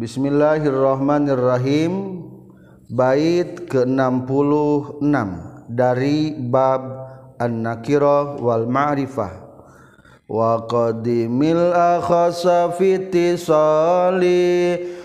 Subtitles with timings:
[0.00, 2.24] Bismillahirrahmanirrahim.
[2.88, 5.12] Bait ke-66
[5.68, 6.80] dari bab
[7.36, 9.28] an-nakirah wal ma'rifah.
[10.24, 14.40] Wa qadimil akhasa fitisali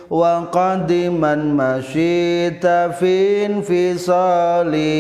[0.08, 4.96] wa qadiman masyita fin fisali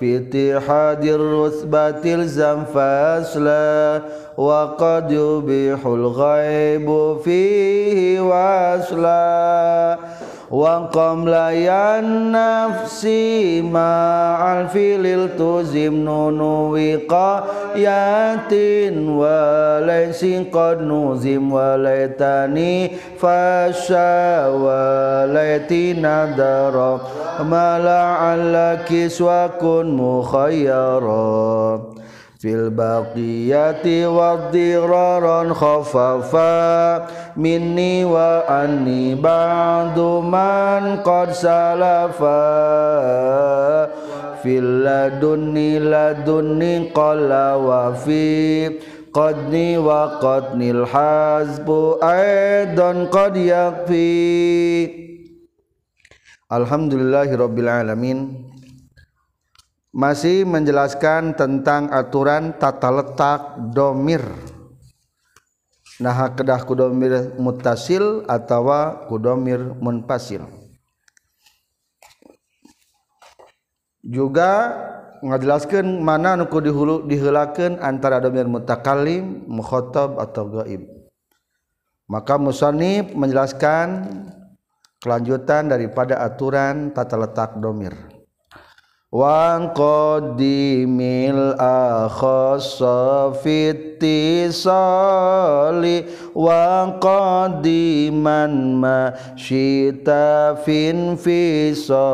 [0.00, 4.02] في اتحاد الرتبة تلزم فاسلا
[4.36, 9.98] وقد يبيح الغيب فيه واسلا
[10.50, 12.00] وقم لا
[12.30, 17.44] نفسي مع الفيل تزم نوقا
[17.76, 27.00] ياتين وليس قد نزم وليتني فشا وليتنا درا
[27.42, 29.62] ما لعلك سواك
[29.98, 31.16] مخيرا
[32.36, 42.40] fil baqiyati wadhiraran khafafa minni wa anni ba'du man qad salafa
[44.44, 48.68] fil ladunni ladunni qala wa fi
[49.16, 54.12] qadni wa qadnil hasbu aidan qad yakfi
[56.46, 58.45] Alhamdulillahirabbil alamin
[59.96, 63.40] masih menjelaskan tentang aturan tata letak
[63.72, 64.20] domir.
[65.96, 68.68] Nah kedah kudomir mutasil atau
[69.08, 70.44] kudomir munfasil.
[74.04, 74.76] Juga
[75.24, 80.84] menjelaskan mana nuku dihulu dihulakan antara domir mutakalim mukhotob atau gaib.
[82.06, 84.12] Maka musonib menjelaskan
[85.00, 88.15] kelanjutan daripada aturan tata letak domir
[89.16, 94.76] wa qadimil akhassa fitisali
[96.36, 102.04] wa qadiman ma syita fin fisali.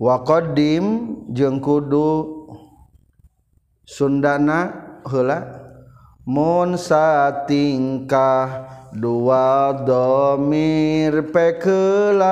[0.00, 1.60] Wa qadim jeung
[3.86, 4.72] sundana
[5.06, 5.61] heula
[6.22, 12.22] Musa tingkah dua domir pekelakeun.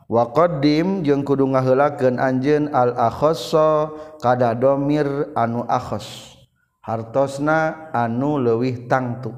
[0.09, 3.93] qaddim jeung kudu ngaheulakeun anjeun al akhosso
[4.25, 6.39] kada domir anu akhos
[6.81, 9.37] hartosna anu leuwih tangtu.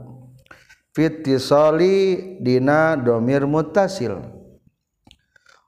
[0.90, 4.22] Fitisoli dina domir mutasil.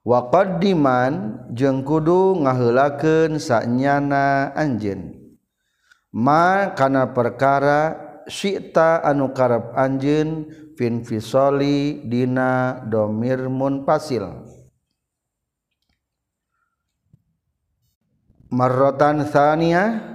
[0.03, 5.22] Waqdiman jeung kudu ngaheulakeun sanyana anjeun.
[6.13, 7.97] Ma kana perkara
[8.29, 10.45] syi'ta anu karep anjen
[10.77, 14.45] fin fisoli dina domir munfasil
[18.53, 20.13] marrotan thania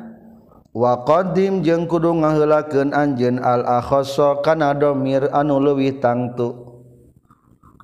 [0.71, 6.55] wa qadim jeung kudu ngaheulakeun anjeun al akhassa kana domir anu leuwih tangtu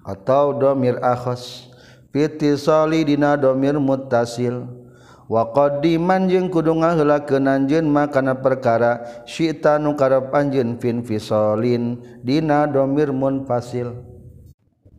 [0.07, 1.67] atau domir akhas
[2.15, 4.84] fitisali dina domir muttasil
[5.31, 12.01] wa qadiman jeung kudu ngaheulakeun anjeun makana perkara syi'ta nu karep anjeun fin fisolin.
[12.21, 13.93] Dina domir munfasil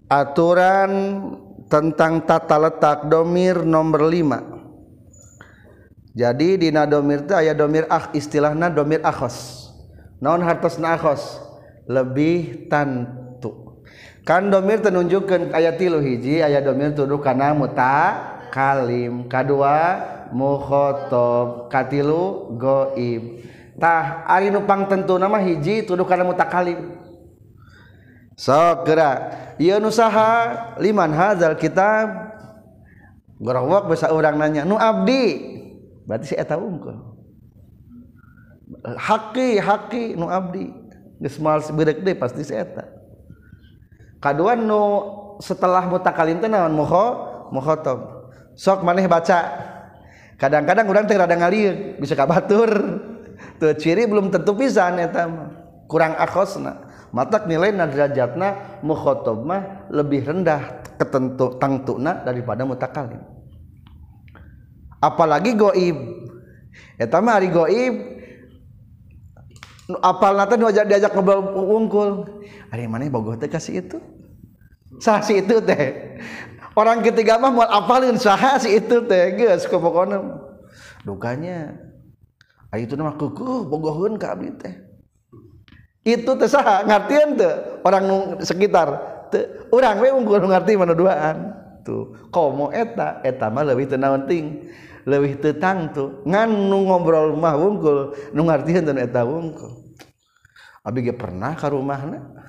[0.06, 0.92] aturan
[1.66, 4.56] tentang tata letak domir nomor 5
[6.16, 9.68] jadi dina domir itu ayat domir ah istilahnya domir akhos.
[10.24, 11.44] Non hartos akhos?
[11.92, 13.84] Lebih tantu.
[14.24, 18.16] Kan domir tenunjukkan ayat tilu hiji ayat domir tuduh karena muta
[18.48, 19.28] kalim.
[19.28, 20.00] Kedua
[20.32, 23.46] mukhotob katilu goib.
[23.76, 26.96] Tah ari nupang tentu nama hiji tuduh karena mutakalim
[28.40, 29.20] sok gerak
[29.60, 30.32] nu nusaha
[30.80, 32.34] liman hazal kitab.
[33.36, 35.60] Gorowok bisa orang nanya nu abdi?
[36.08, 37.16] Berarti si eta unggul
[38.84, 40.72] haki haki nu abdi.
[41.20, 42.84] Geus moal beurek deui pasti si eta.
[44.20, 44.84] Kadua nu
[45.40, 47.06] setelah mutakalim teh naon muho
[47.52, 49.74] mukhatab sok maneh baca.
[50.36, 52.70] kadang-kadang orang teh rada ngalir bisa kabatur.
[53.60, 55.28] Tuh ciri belum tentu pisan eta
[55.92, 56.88] kurang akhosna.
[57.16, 63.24] Matak nilai nadrajatna mukhotob mah lebih rendah ketentu tangtuna daripada mutakalim.
[65.00, 65.98] Apalagi goib.
[67.00, 67.96] Eta mah hari goib
[70.02, 72.10] apal nata diajak diajak ngobrol wungkul
[72.74, 74.02] hari mana bogoh teh kasih itu?
[74.98, 76.18] Sah si itu teh.
[76.76, 80.22] orang ketiga mah mau apalin saha si itu teh geus pokona
[81.08, 81.74] dukanya
[82.70, 84.76] ari itu mah kukuh bogohun ka abdi teh.
[86.06, 88.88] Itu teh saha ngartian teh orang sekitar.
[89.34, 91.56] Teh urang we unggul ngarti mana duaan.
[91.82, 94.70] Tuh komo eta eta mah leuwih teu naon ting?
[95.06, 99.86] Leuwih teu tangtu ngan nu ngobrol mah wungkul nu ngartieun eta wungkul.
[100.86, 102.45] Abdi ge pernah ka rumahna?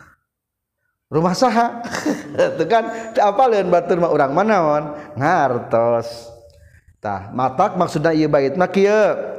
[1.10, 1.82] rumah saha.
[2.56, 6.32] Itu kan apa lain batur mah orang manaon ngartos.
[6.98, 9.34] Tah matak maksudna ieu bait mah kieu.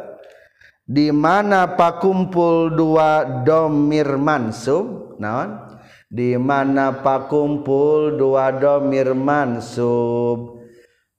[0.87, 5.59] Di mana pakumpul dua domir mansub naon?
[6.07, 10.57] Di mana pakumpul dua domir mansub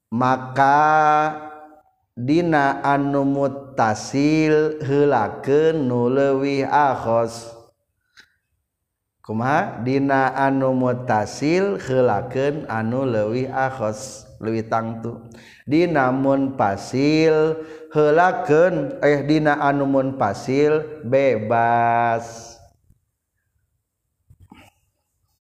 [0.09, 1.37] maka
[2.17, 7.58] dina anu mutasil heulakeun nu leuwih akhos.
[9.29, 9.85] kumaha?
[9.85, 15.21] Dina anu mutasil helaken anu lewih ahos leuwih tangtu.
[15.69, 17.61] Dinamun pasil
[17.93, 22.57] helaken eh dina anumun pasil bebas.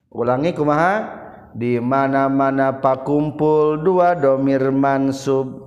[0.09, 1.21] Ulangi kumaha?
[1.55, 5.63] Di mana-mana pakumpul dua domir mansub.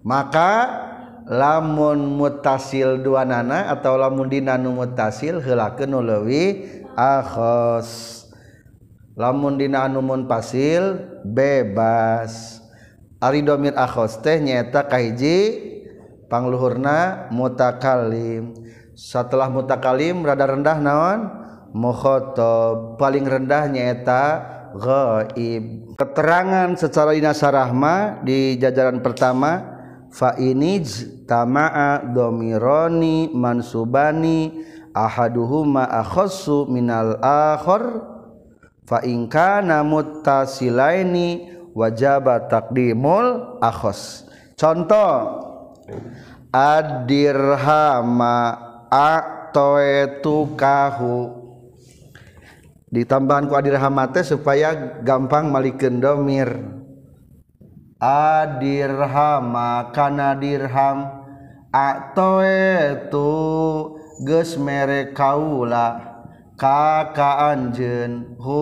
[0.00, 0.88] Maka
[1.30, 8.20] lamun mutasil dua nana atau lamun dinanu mutasil helakeun nu leuwih akhos.
[9.14, 12.58] Lamun dina anu munfasil bebas.
[13.20, 15.60] Ari domir akhos teh nyaeta kahiji
[16.26, 18.56] pangluhurna mutakalim.
[18.96, 21.20] Setelah mutakalim rada rendah naon?
[21.70, 22.98] Mukhatab.
[22.98, 24.22] paling rendah nyaeta
[24.74, 29.79] gaib keterangan secara dinasarahma di jajaran pertama
[30.10, 30.86] fa inij
[31.26, 37.82] tamaa domironi mansubani ahaduhuma akhassu minal akhar.
[38.86, 44.26] Fa in kana muttasilaini wajaba taqdimul akhas.
[44.58, 45.46] Contoh
[46.50, 48.58] adirhama
[48.90, 51.38] atoetukahu
[52.90, 54.74] ditambahan ku adirhama teh supaya
[55.06, 56.79] gampang malikeun domir
[58.00, 59.52] adirham
[59.92, 60.98] kana dirham
[61.68, 63.28] atoetu
[64.24, 66.08] geus mere kaula.
[66.60, 68.60] Ka ka anjeun hu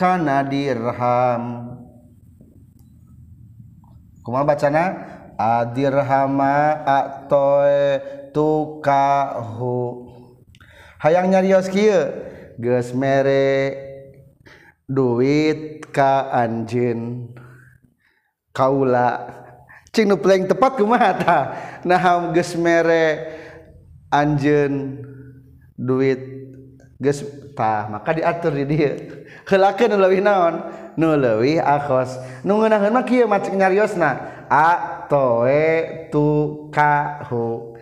[0.00, 1.76] kana dirham.
[4.24, 4.84] Kumaha bacana?
[5.36, 10.08] Adirhama atoetu ka hu.
[11.04, 12.16] Hayang nyarios kieu
[12.56, 13.76] geus mere
[14.88, 17.33] duit ka anjeun.
[18.54, 19.42] kaula.
[19.90, 21.44] Cing nu paling tepat kumaha tah
[21.86, 23.30] nah geus mere
[24.10, 24.98] anjeun
[25.78, 26.18] duit
[26.98, 27.22] geus
[27.54, 28.94] tah maka diatur di dieu.
[29.44, 30.54] Heulakeun nu leuwih naon?
[30.94, 32.18] Nu leuwih akhos.
[32.46, 34.10] Nu ngeunaheun mah kieu macam nyariosna.
[34.50, 34.70] A
[35.10, 36.26] toe tu
[36.70, 37.74] ka hu.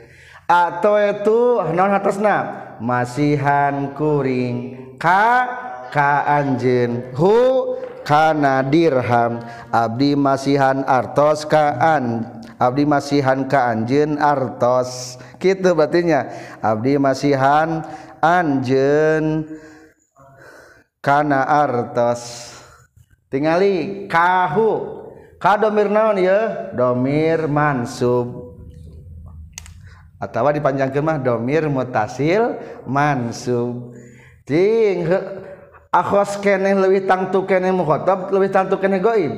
[0.48, 2.36] A toe tu naon hatosna?
[2.82, 4.96] Masihan kuring.
[5.00, 5.48] Ka
[5.92, 7.12] ka anjeun.
[7.16, 7.71] Hu
[8.02, 9.42] kana dirham.
[9.72, 12.26] Abdi masihan artos kaan
[12.62, 15.18] abdi masihan ka anjeun artos.
[15.42, 16.30] Kitu batinya.
[16.62, 17.82] Abdi masihan
[18.22, 19.50] anjeun
[21.02, 22.54] kana artos.
[23.26, 25.00] Tingali kahu.
[25.42, 28.54] Ka domir naon ya domir mansub.
[30.22, 32.54] Atau dipanjangkeun mah domir mutasil
[32.86, 33.90] mansub.
[34.46, 35.02] Ting
[35.92, 39.34] akhos keneh leuwih tangtu keneh mukhatab leuwih tangtu keneh gaib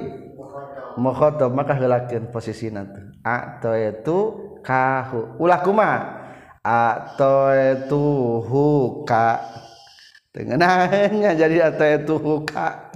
[0.95, 5.41] mukhatab maka heulakeun posisina teh ataitu kahu.
[5.41, 5.99] Ulah kumaha
[6.61, 8.05] ataitu
[8.45, 9.41] huka.
[10.31, 12.93] Tengenahnya jadi ataitu huka.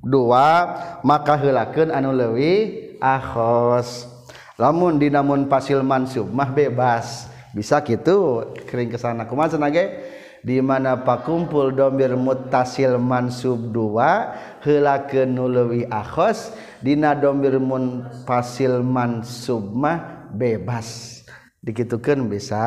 [0.00, 2.54] dua maka helaken anu lewi
[3.02, 4.06] ahos.
[4.60, 7.32] Lamun dinamun pasil mansub mah bebas.
[7.50, 9.84] Bisa gitu kering kesana kumaha cenage
[10.40, 18.80] di mana pakumpul domir mutasil mansub dua helakeun nu leuwih akhos dina domir mun munfasil
[18.80, 21.19] mansub mah bebas.
[21.60, 22.64] dikitukan bisa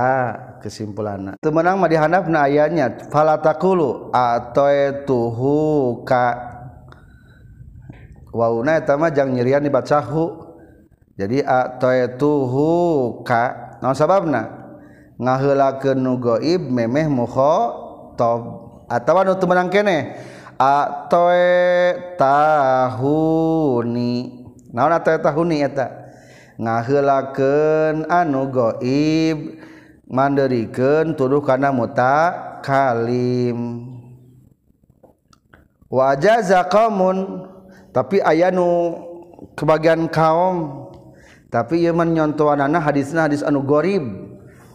[0.61, 4.69] kesimpulan temenang mah dihanap na ayatnya falatakulu atau
[5.05, 5.57] tuhu
[6.05, 6.53] ka
[8.33, 10.41] wauna eta mah jang nyerian dibacahu.
[11.13, 12.71] Jadi atau tuhu
[13.21, 14.49] ka naon sababna?
[15.21, 18.41] Ngaheulakeun nu gaib memeh mukhatab tob.
[18.89, 20.17] Atawa nu teu menang keneh
[20.57, 21.29] atau
[22.17, 24.13] tahuni.
[24.73, 26.02] Naon atau tahuni eta?
[26.59, 29.61] ngahelaken anu goib
[30.09, 33.89] mandiriken tuduh kana muta kalim
[35.89, 37.49] wajaza kaumun
[37.93, 38.97] tapi aya nu
[39.53, 40.89] kebagian kaum.
[41.53, 44.01] Tapi ieu man nyontoanana hadisna hadis anu gorib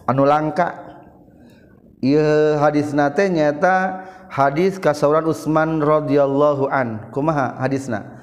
[0.07, 0.87] anu langka.
[1.99, 8.18] Ieu hadisna teh nyata hadis kasauran Utsman radhiyallahu an kumaha hadisna?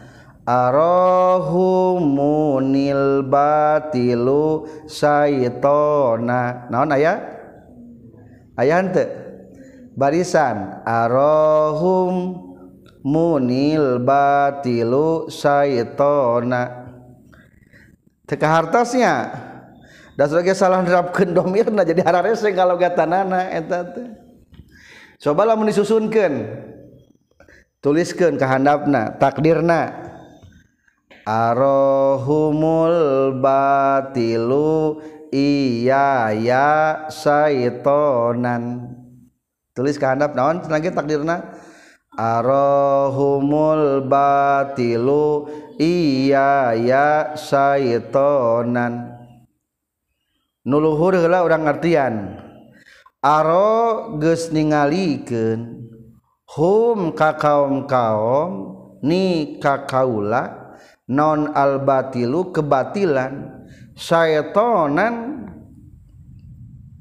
[0.46, 7.18] arohumunil batilu saytona naon aya
[8.56, 9.26] aya henteu.
[9.96, 10.84] Barisan.
[10.84, 12.36] Arohum
[13.00, 16.84] munil batilu saitona.
[18.28, 19.32] Teka hartosnya
[20.18, 24.08] dan sebagai salah nerapkeun domirna jadi hararese kalau gatanana eta teh.
[25.16, 26.44] Cobalah mun disusunkeun
[27.80, 30.05] tuliskeun ka handapna takdirna.
[31.26, 32.96] arohumul
[33.42, 35.02] batilu
[35.34, 38.94] iya ya saitonan.
[39.74, 40.62] Tulis ke handap naon?
[40.70, 41.42] Lagi takdirna.
[42.16, 49.18] Arohumul batilu iya ya saitonan.
[50.66, 52.42] Nuluhur heula urang ngartian
[53.26, 55.90] aro geus ningalikeun
[56.54, 58.50] hum ka kaum-kaum
[59.02, 60.55] ni ka kaula
[61.06, 63.62] non al-batilu kebatilan
[63.94, 65.46] syaitonan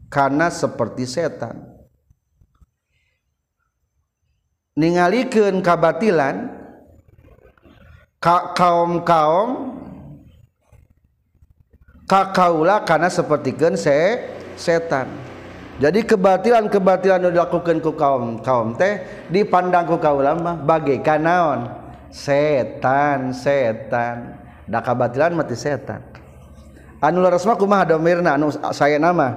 [0.07, 1.75] karena seperti setan.
[4.75, 6.51] Ningalikeun kabatilan
[8.19, 9.79] ka kaum-kaum
[12.05, 14.19] kakaula karena sepertikeun se
[14.59, 15.07] setan.
[15.75, 21.59] Jadi kebatilan-kebatilan yang dilakukan ku kaum kaum teh dipandang ku kaula mah bagaikan naon
[22.15, 24.39] setan setan.
[24.65, 25.99] Da kabatilan mati setan.
[27.03, 29.35] Anu laras mah kumaha domirna anu saya nama.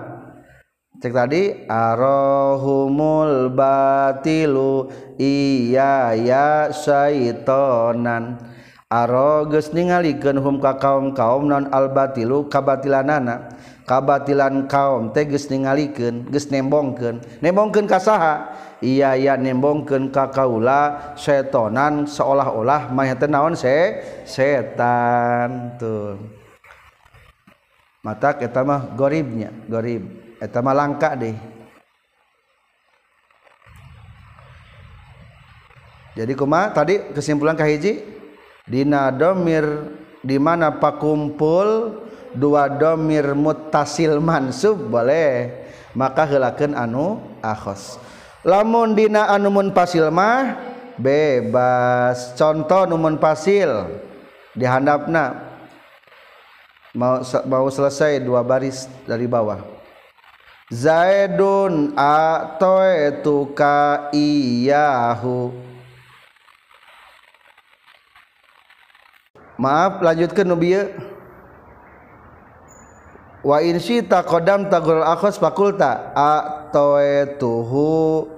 [0.99, 8.35] Cek tadi arohumul batilu iya ya syaitonan
[8.91, 13.55] aro geus ningalikeun hum ka kaum-kaum non albatilu kabatilanana.
[13.87, 17.23] Kabatilan kaum teh geus ningalikeun geus nembongkeun.
[17.47, 18.51] Nembongkeun ka saha?
[18.79, 26.19] Iya ya nembongkeun ka kaula setonan seolah-olah mah teh naon se setan tuh.
[28.03, 30.07] Mata eta mah goribnya gorib.
[30.39, 31.35] Eta mah langka deh.
[36.15, 38.03] Jadi kuma tadi kesimpulan kahiji
[38.67, 39.67] dina domir
[40.19, 41.95] di mana pakumpul
[42.35, 45.67] dua domir mutasil mansub boleh.
[45.95, 47.99] Maka helakeun anu akhos
[48.47, 50.59] lamun dina anumun pasil mah
[50.99, 52.35] bebas.
[52.35, 53.87] Contoh numun pasil
[54.59, 55.47] dihandapna.
[56.99, 59.63] Mau mau selesai dua baris dari bawah.
[60.69, 63.77] Zaidun atoetuka
[64.13, 65.53] iyahu.
[69.59, 70.87] Maaf lanjutkan nubiya
[73.43, 77.89] Wa insi qadam tagul akhos fakulta a atoetuhu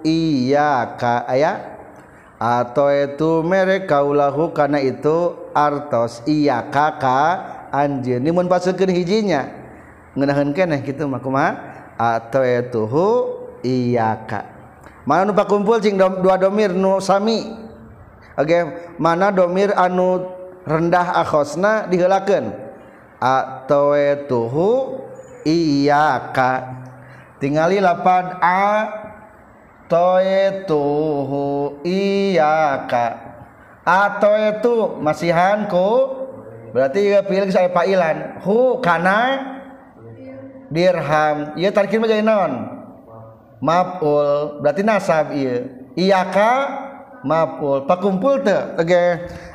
[0.07, 1.83] iyyaka aya?
[2.41, 7.19] Atoetu mere kaulahu kana itu artos iyyaka ka
[7.75, 9.51] anjeun nimun pasikeun hijinya.
[10.15, 11.59] Ngeunaheun keneh kitu mah kumaha?
[11.99, 13.07] Atoetuhu
[13.61, 14.61] iyyaka
[15.05, 17.45] mana nu pakumpul cing dua domir nu sami?
[18.39, 18.63] Oke okay.
[18.97, 20.23] mana domir anu
[20.65, 22.53] rendah akhosna diheulakeun
[23.21, 25.01] atoetuhu
[25.45, 26.80] iyyaka
[27.41, 28.87] tingali lapan a
[29.91, 33.33] toetuhu iyaka.
[33.83, 35.89] Atau itu masihanku
[36.71, 38.39] berarti ya pilih saya pailan.
[38.45, 39.41] Hu kana
[40.71, 41.59] dirham.
[41.59, 42.79] Iya tarkin jadi non
[43.59, 45.67] maful berarti nasab iya
[45.99, 46.53] iyaka
[47.27, 47.89] maful.
[47.89, 49.03] Pakumpul teh oke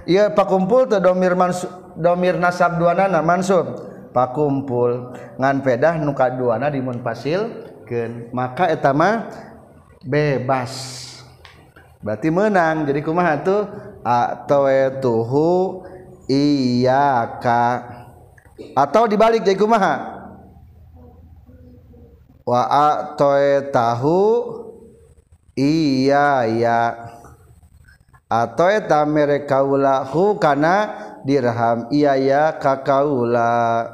[0.10, 3.94] iya pakumpul teh domir mansub domir nasab dua nana mansub.
[4.12, 5.16] Pakumpul.
[5.40, 7.72] Ngan pedah nuka dua na dimun pasil
[8.34, 9.30] maka etama
[10.06, 11.02] bebas.
[12.06, 12.86] Berarti menang.
[12.86, 13.66] Jadi kumaha tuh?
[14.06, 15.82] Atoetuhu
[16.30, 17.66] iyaka.
[18.78, 20.14] Atau dibalik jadi kumaha?
[22.46, 24.22] Wa atoetahu
[25.58, 26.82] iya ya
[28.28, 29.64] atau eta mereka
[30.38, 30.76] kana
[31.24, 33.88] dirham iya ya kakaula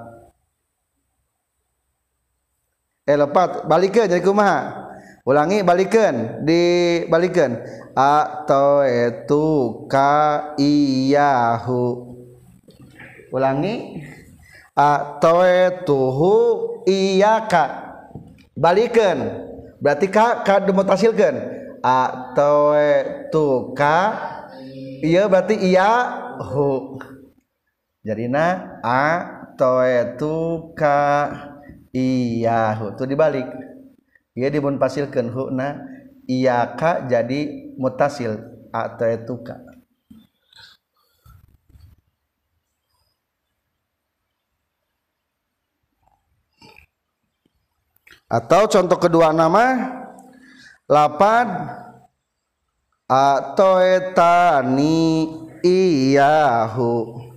[3.11, 4.87] eh lepat balikin jadi kumaha
[5.27, 7.59] ulangi balikin dibalikin
[7.91, 9.47] atau itu
[9.91, 12.11] ka iyahu
[13.31, 14.07] ulangi.
[14.71, 15.43] Atau
[15.83, 16.35] tuhu
[16.87, 17.91] iyaka
[18.55, 19.19] balikin
[19.83, 21.35] berarti ka ka demotasilkan
[21.83, 24.15] atau itu ka
[25.03, 25.91] iya berarti iya
[26.39, 26.97] hu.
[28.01, 29.03] Jadi na a
[29.59, 31.03] toetuka
[31.95, 33.47] iyahu itu dibalik.
[34.35, 35.79] Ia dibun pasilkan hu na
[36.27, 38.39] iya ka jadi mutasil
[38.71, 39.71] atau itu ka
[48.31, 49.91] atau contoh kedua nama
[50.87, 51.51] lapad
[53.11, 55.27] atau etani
[55.59, 57.27] iyahu.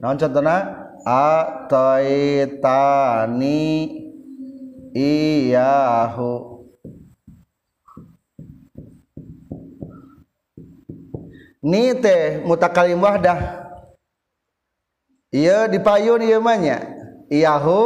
[0.00, 3.62] Non contohnya atau etani
[4.90, 6.66] iyahu.
[11.62, 13.70] Ni teh mutakalim wahdah.
[15.30, 16.82] Iya dipayun iya manya
[17.30, 17.82] iyahu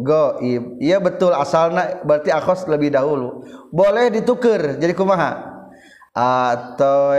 [0.00, 0.80] goib.
[0.80, 3.44] Iya betul asalnya berarti akhos lebih dahulu.
[3.68, 5.44] Boleh ditukar jadi kumaha?
[6.12, 7.16] Atau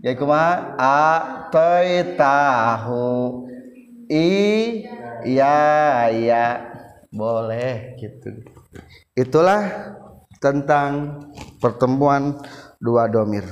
[0.00, 0.76] jadi kumaha?
[0.76, 1.84] Atau
[2.16, 3.49] tahu
[4.10, 4.28] i
[5.24, 6.44] ya ya.
[7.10, 8.42] Boleh gitu.
[9.14, 9.66] Itulah
[10.38, 11.22] tentang
[11.58, 12.38] pertemuan
[12.78, 13.46] dua domir.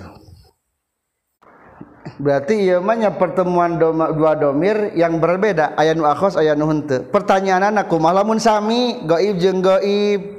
[2.19, 5.79] Berarti iya mah pertemuan doma, dua domir yang berbeda.
[5.79, 7.07] Aya nu akhos aya nu henteu.
[7.11, 9.03] Pertanyaan anak kumaha lamun sami?
[9.07, 10.39] Gaib jeung gaib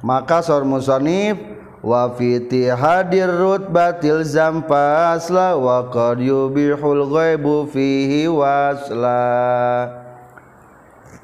[0.00, 1.36] maka sor musannif
[1.80, 9.96] wafiti hadir rut batil zampasla wa qad yubihul ghaibu fihi wasla.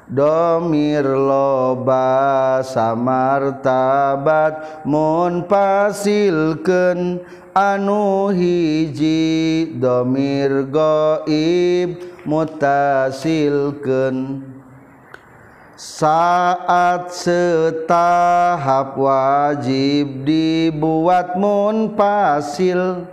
[0.07, 4.53] Domir loba samartabat
[4.87, 7.19] mun pasilkeun
[7.51, 9.75] anu hiji.
[9.75, 14.17] Domir goib mutasilkeun.
[15.77, 23.05] saat setahap wajib dibuat munfasil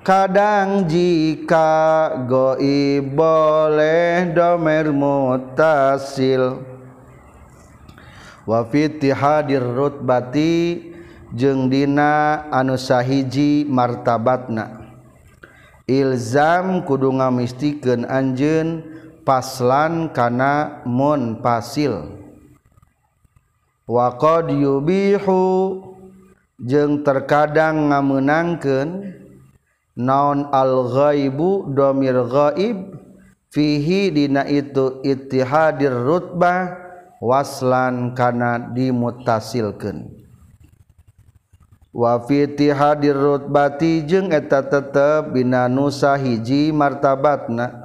[0.00, 6.64] kadang jika goib boleh domer mutasil.
[8.48, 10.90] Wa hadir rutbati
[11.36, 14.80] jeung dina anu sahiji martabatna.
[15.86, 18.91] Ilzam kudu ngamistikeun anjeun
[19.22, 22.18] paslan kana mun pasil.
[23.86, 25.82] Wa qad yubihu
[26.62, 29.18] jeung terkadang ngameunangkeun
[29.98, 32.94] naon al ghaibu domir ghaib
[33.50, 36.78] fihi dina itu ittihadir rutbah
[37.18, 40.22] waslan kana dimutasilkeun.
[41.92, 47.81] Wa fi ittihadir rutbati jeung eta tetep bina nusa hiji martabatna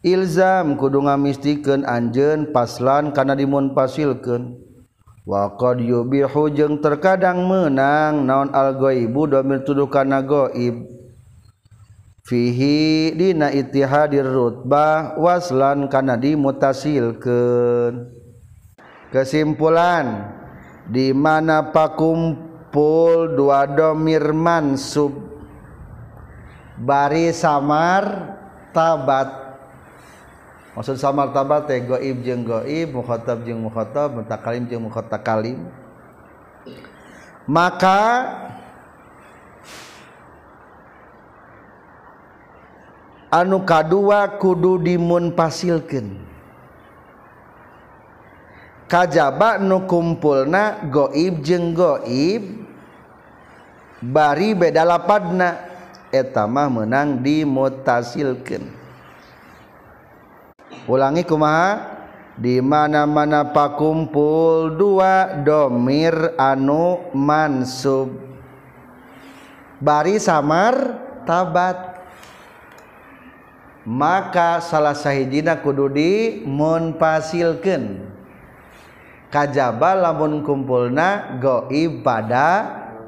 [0.00, 4.56] ilzam kudu ngamistikeun anjeun paslan kana dimun pasilkeun
[5.28, 10.88] wa qad yubihu jeung terkadang menang naon al ghaibu domir tuduh kana gaib
[12.24, 18.22] fihi dina ittihadir rutbah waslan kana dimutasilkeun.
[19.10, 20.30] Kesimpulan
[20.86, 22.38] di mana pakum
[22.70, 24.22] pul dua domir
[24.78, 25.10] sub
[26.78, 28.38] bari samar
[28.70, 29.39] tabat
[30.80, 35.68] maksud samar tabat teh goib jeung goib mukhatab jeung mukhatab mutakalim jeung mutakalim
[37.44, 38.00] maka
[43.28, 46.18] anu kadua kudu dimun pasilkeun.
[48.90, 52.42] Kajaba nu kumpulna goib jeung goib
[54.02, 55.68] bari beda lapadna.
[56.10, 58.79] Eta mah meunang dimutasilkeun
[60.88, 61.98] ulangi kumaha?
[62.40, 68.16] Di mana-mana pakumpul dua domir anu mansub.
[69.76, 70.96] Bari samar
[71.28, 72.00] tabat.
[73.84, 78.08] Maka salah sahijina kudu di dimunpasilkan
[79.32, 82.48] kajaba lamun kumpulna goib pada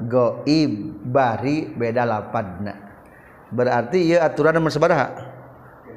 [0.01, 0.93] goib.
[1.09, 2.83] Bari beda lapadna
[3.53, 5.13] berarti ya aturan nomor sabaraha?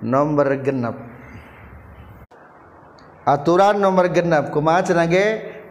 [0.04, 1.15] Nomor genep.
[3.26, 4.54] Aturan nomor genap.
[4.54, 5.10] Kumaha cenah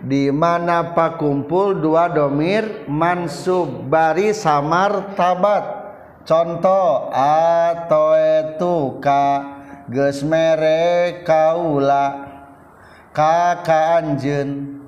[0.03, 5.87] di mana pakumpul dua domir mansub bari samar tabat.
[6.25, 9.25] Contoh atau itu ka
[9.87, 12.27] geus mere kaula
[13.13, 13.63] ka
[14.01, 14.81] anjeun.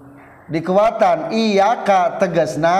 [0.49, 2.79] Dikuatan iya ka tegasna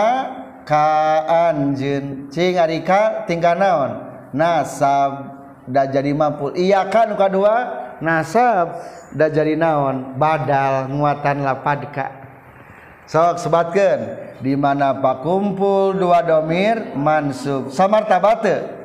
[0.66, 2.34] ka anjeun.
[2.34, 4.04] Cing ari ka tingkah naon?
[4.34, 5.38] Nasab.
[5.68, 8.82] Da jadi mampu iya kan kedua nasab
[9.14, 12.12] da jadi naon badal muatan lapadka
[13.08, 14.00] sok sebatkan
[14.44, 18.78] di mana pak kumpul dua domir mansub samar tabate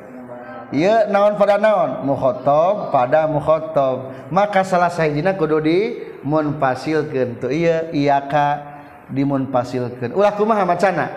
[0.73, 2.01] Iya naon pada naon?
[2.01, 4.09] Mukhotob pada mukhotob.
[4.33, 7.53] Maka salah sahijina kudu di munfasilkeun tu.
[7.53, 8.81] Iya iya ka
[9.13, 10.17] dimunfasilkeun.
[10.17, 11.13] Ulah kumaha macana?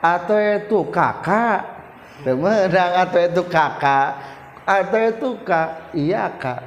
[0.00, 1.78] Atau itu kakak
[2.22, 4.10] temenang atau itu kakak
[4.66, 6.60] atau itu kak iya kak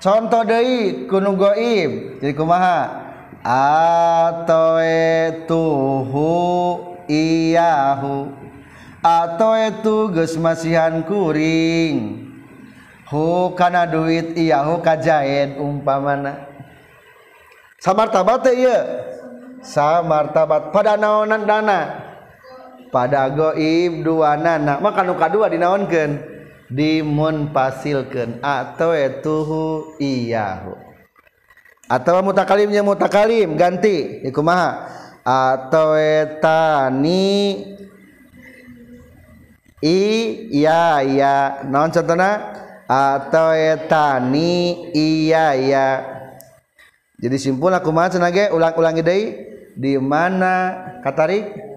[0.00, 3.08] contoh deui kunu goib jadi kumaha?
[3.40, 4.68] Atuhu
[7.08, 8.28] iyahu.
[9.00, 12.28] Atau itu geus masihan kuring.
[13.08, 16.48] Hu kana duit iyahu kajaen umpamana.
[17.80, 18.76] Samartabat teh ieu?
[19.64, 20.68] Samartabat.
[20.68, 21.80] Pada naonan dana?
[22.92, 26.39] Pada goib dua nana maka nu kadua dinaonkeun.
[26.70, 29.62] Dimunpasilkeun atau itu hu
[29.98, 30.74] iya hu
[31.90, 34.86] atau mutakalimnya mutakalim ganti ikumaha
[35.26, 37.66] atau etani
[39.82, 42.54] iya ya non contohnya
[42.86, 45.88] atau etani iya ya
[47.20, 49.24] jadi simpul aku mah cenah ulang-ulangi deui.
[49.76, 50.72] Di mana?
[51.04, 51.69] Katarik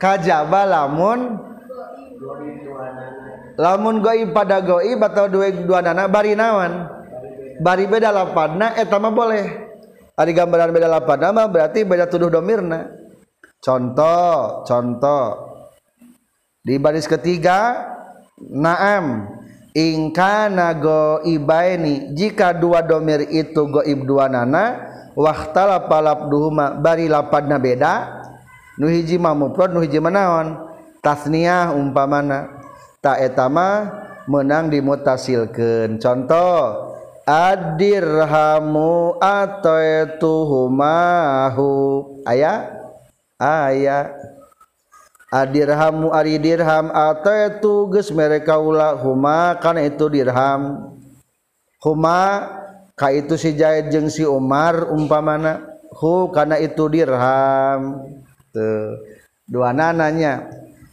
[0.00, 1.36] kajaba lamun
[3.60, 6.88] lamun goib pada goib atau dua dua nana bari nawan
[7.60, 9.68] bari beda lapadna eta mah boleh.
[10.16, 12.88] Ari gambaran beda lapadna mah berarti beda tuduh domirna.
[13.60, 15.24] Contoh contoh.
[16.64, 17.84] Di baris ketiga
[18.40, 19.36] naam.
[19.70, 24.82] Ingkana goibaini jika dua domir itu goib dua nana
[25.14, 28.19] waktala palap duhuma bari lapadna beda
[28.80, 30.56] nuhijimah muprod nuhiji manaon
[31.04, 32.48] tasniah umpamana.
[33.04, 33.92] Ta etama
[34.28, 36.00] menang dimutasilkeun.
[36.00, 41.68] Contoh adirhamu atoetuhumahu
[42.28, 42.68] aya?
[43.40, 44.12] Aya.
[45.30, 50.90] Adirhamu ari dirham atoetu geus mere kaula huma kana itu dirham.
[51.80, 52.50] Huma
[52.98, 55.60] ka itu si Zaid jeung si Umar umpamana.
[55.96, 58.04] Hu kana itu dirham.
[58.52, 59.00] tuh.
[59.50, 60.46] Dua nananya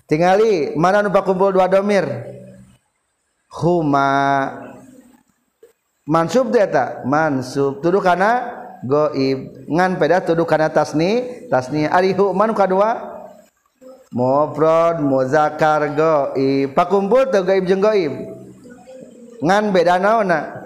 [0.09, 2.05] tingali mana nu pakumpul dua domir?
[3.53, 4.09] Huma.
[6.07, 7.83] Mansub teh eta mansub.
[7.83, 9.67] Tuduh kana goib.
[9.69, 13.21] Ngan peda tuduh kana tasni tasni ari human kadua
[14.09, 16.73] mufrad muzakkar goib.
[16.73, 18.13] Pakumpul teh goib jeung goib.
[19.37, 20.65] Ngan beda naonna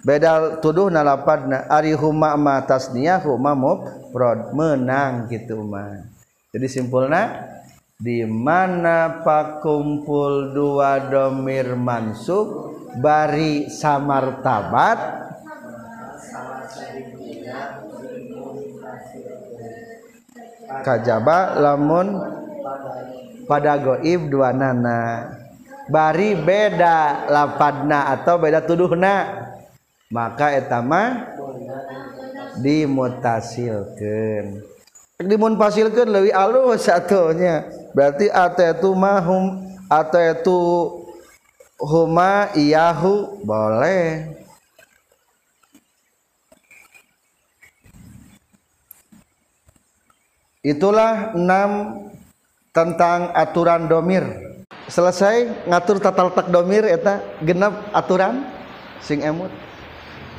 [0.00, 6.04] beda tuduh na lapadna ari huma ma tasniyah huma mufrad menang gitu mah
[6.50, 7.46] jadi simpulna
[8.00, 15.20] di mana pakumpul dua domir mansub bari samartabat
[20.82, 22.16] kajaba lamun
[23.50, 25.34] pada goib dua nana.
[25.90, 29.14] Bari beda lapadna atau beda tuduhna
[30.10, 31.30] maka etama
[32.58, 34.66] dimutasilkan
[35.24, 37.68] dimunpasilkan lebih alus satunya.
[37.92, 40.60] Berarti atau mahum atau itu
[41.80, 44.36] huma iyahu boleh.
[50.60, 52.04] Itulah enam
[52.70, 54.22] tentang aturan domir.
[54.92, 58.44] Selesai ngatur tata letak domir eta genap aturan
[59.00, 59.48] sing emut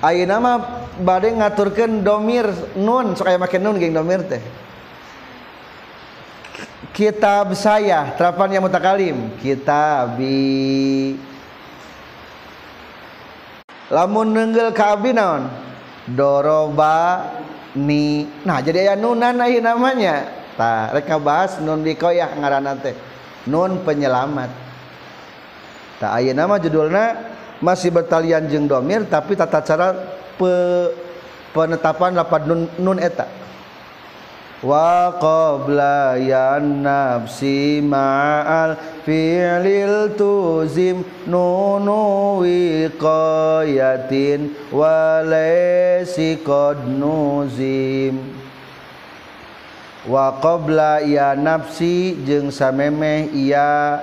[0.01, 0.57] ayeuna mah
[0.97, 4.41] bade ngaturkeun domir nun sok aya make nun geng domir teh.
[6.91, 9.31] Kitab saya terapan yang mutakalim.
[9.39, 11.15] Kitabi
[13.87, 15.47] lamun nenggel ka abdi naon?
[16.11, 17.31] Doroba
[17.77, 18.27] ni.
[18.43, 20.27] Nah jadi aya nunan ieu namanya.
[20.59, 22.97] Tah rek bahas nun dikoyah ngaranna teh.
[23.47, 24.51] Nun penyelamat.
[26.01, 27.13] Tak aya nama judulna
[27.61, 29.93] masih bertalian jeng domir tapi tata cara
[30.35, 30.51] pe,
[31.53, 33.29] penetapan lapan nun, nun eta.
[34.61, 43.09] Wa qabla yan nafsi ma'al fi'lil tuzim nunu wiqayatin
[44.69, 48.21] wa laysi qad nuzim.
[50.05, 54.01] Wa qabla ya nafsi jeung samemeh ia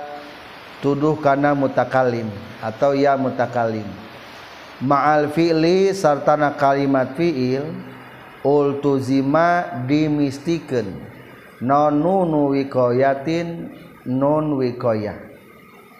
[0.79, 2.27] tuduh kana mutakalim
[2.63, 3.87] atau ya mutakalim.
[4.79, 7.67] Ma'al fi'li sartana kalimat fi'il
[8.47, 10.95] ultuzima dimistikeun
[11.59, 13.75] non nunu wiqayatin
[14.07, 15.19] nun wiqayah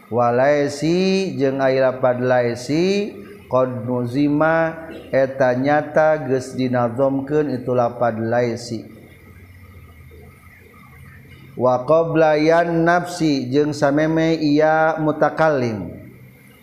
[0.07, 3.11] walaisi jeung aya lapad laisi
[3.51, 8.98] qad nuzima eta nyata geus dinazomkeun itu lapad laisi.
[11.59, 15.91] wa qoblayan nafsi jeung sameme ia mutakallim.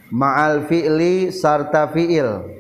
[0.09, 2.57] Ma'al fi'li sarta fi'il.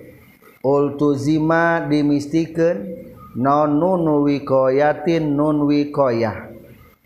[0.60, 2.76] Ultuzima dimistikeun
[3.38, 6.50] non nun wiqayatin nun wiqayah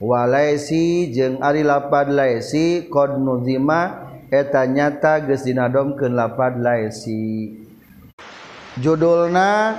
[0.00, 7.52] walaisi jeung ari lapad laisi qad nuzima eta nyata geus dinadomkeun lapad laisi.
[8.80, 9.76] Judulna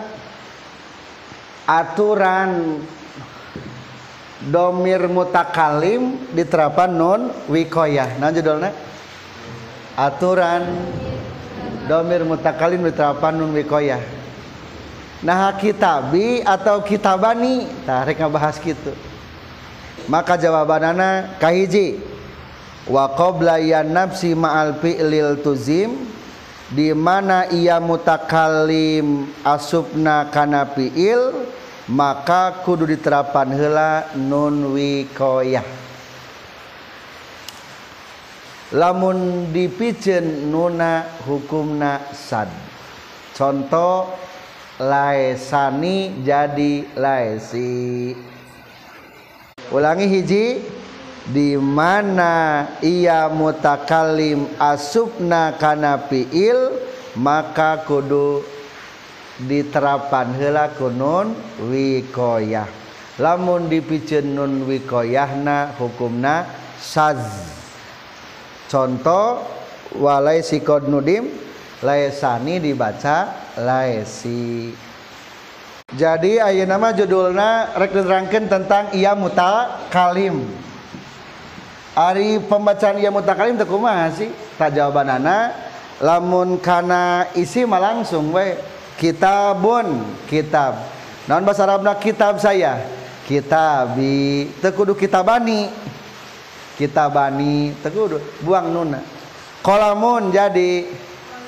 [1.65, 2.85] aturan
[4.49, 8.17] domir mutakalim diterapan nun wikoyah.
[8.17, 8.73] Nah judulna
[9.99, 10.65] aturan.
[11.85, 14.01] Domir mutakalim diterapan nun wikoyah.
[15.21, 17.69] Nah kitabi atau kitabani?
[17.85, 18.93] Tah rek ngabahas kitu
[20.09, 21.99] maka jawabanana kahiji.
[22.89, 26.09] Wa qabla nafsi ma'al fi'lil tuzim
[26.73, 31.45] di mana ia mutakallim asupna kana fi'il
[31.91, 35.67] maka kudu diterapan hela nun wikoyah.
[38.71, 42.47] Lamun dipicen nuna hukumna sad.
[43.35, 44.07] Contoh
[44.79, 48.15] laesani jadi laesi.
[49.75, 50.63] Ulangi hiji
[51.27, 56.71] di mana ia mutakalim asupna kana fiil
[57.19, 58.43] maka kudu
[59.45, 61.33] diterapan heula kunun
[61.69, 62.67] wikoyah.
[63.21, 66.47] Lamun dipikeun nun wikoyahna hukumna
[66.79, 67.21] saz.
[68.71, 69.43] Contoh
[69.99, 71.27] walai sikod nudim
[71.83, 74.73] laesani dibaca laesi.
[75.91, 80.47] Jadi ayat nama judulna rek diterangkan tentang ia muta kalim
[81.91, 84.31] Ari pembacaan ia muta kalim kumaha sih?
[84.55, 85.51] Tak jawaban anak
[85.99, 88.55] lamun kana isi mah langsung we
[89.01, 90.77] kitabun kitab.
[91.25, 91.97] Non bahasa Arabna?
[91.97, 92.85] Kitab saya.
[93.25, 94.53] Kitabi.
[94.61, 95.73] Tekudu kitabani.
[96.77, 99.01] Kitabani tekudu buang nuna.
[99.65, 100.85] Kolamun jadi.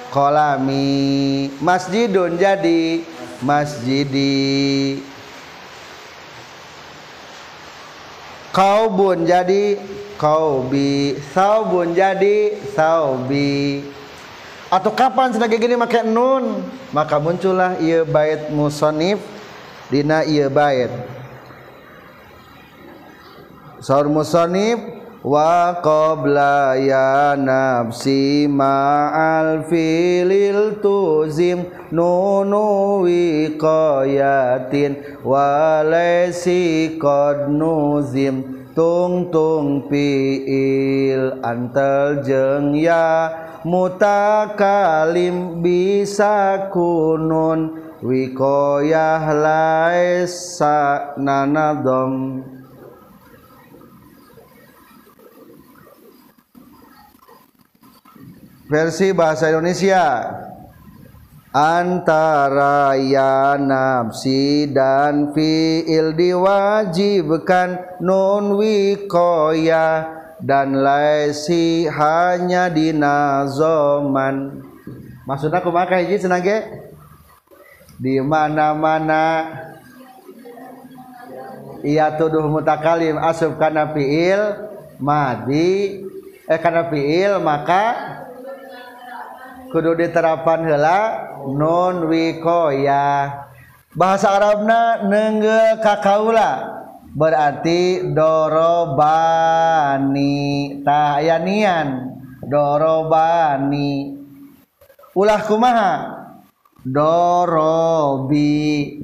[0.10, 1.54] Kolami.
[1.62, 3.06] Masjidun jadi.
[3.46, 4.98] Masjidi.
[8.50, 9.78] Kaubun jadi.
[10.18, 11.18] Kaubi.
[11.34, 12.58] Saubun jadi.
[12.74, 13.94] Saubi
[14.74, 16.66] atau kapan sebagai gini make nun?
[16.90, 19.22] Maka muncullah ia bait musonif
[19.94, 20.90] dina ia bait.
[23.78, 24.82] Saur musonif
[25.22, 39.86] wa qabla ya nafsi ma'al filil tuzim nunu wiqayatin wa laysi qad nuzim tung tung
[39.86, 52.44] piil antal jeung ya mutakalim bisa kunun wikoyah laisa nanadom.
[58.68, 60.06] Versi bahasa Indonesia.
[61.54, 74.60] Antara ya nafsi dan fiil diwajibkan nun wikoya dan laisi hanya dinazoman
[75.24, 76.84] maksudnya kumaha hiji senage
[78.04, 79.48] di mana-mana.
[81.84, 86.04] Ia tuduh mutakalim asub kana fiil madi.
[86.48, 87.96] Eh kana fiil maka
[89.72, 91.00] kudu diterapan hela
[91.48, 93.32] non wikoya
[93.96, 96.83] bahasa Arabna nenggel kakaula
[97.14, 100.36] berarti dorobani.
[100.82, 104.18] Tahayanian dorobani.
[105.14, 105.94] Ulah kumaha?
[106.84, 109.00] Dorobi.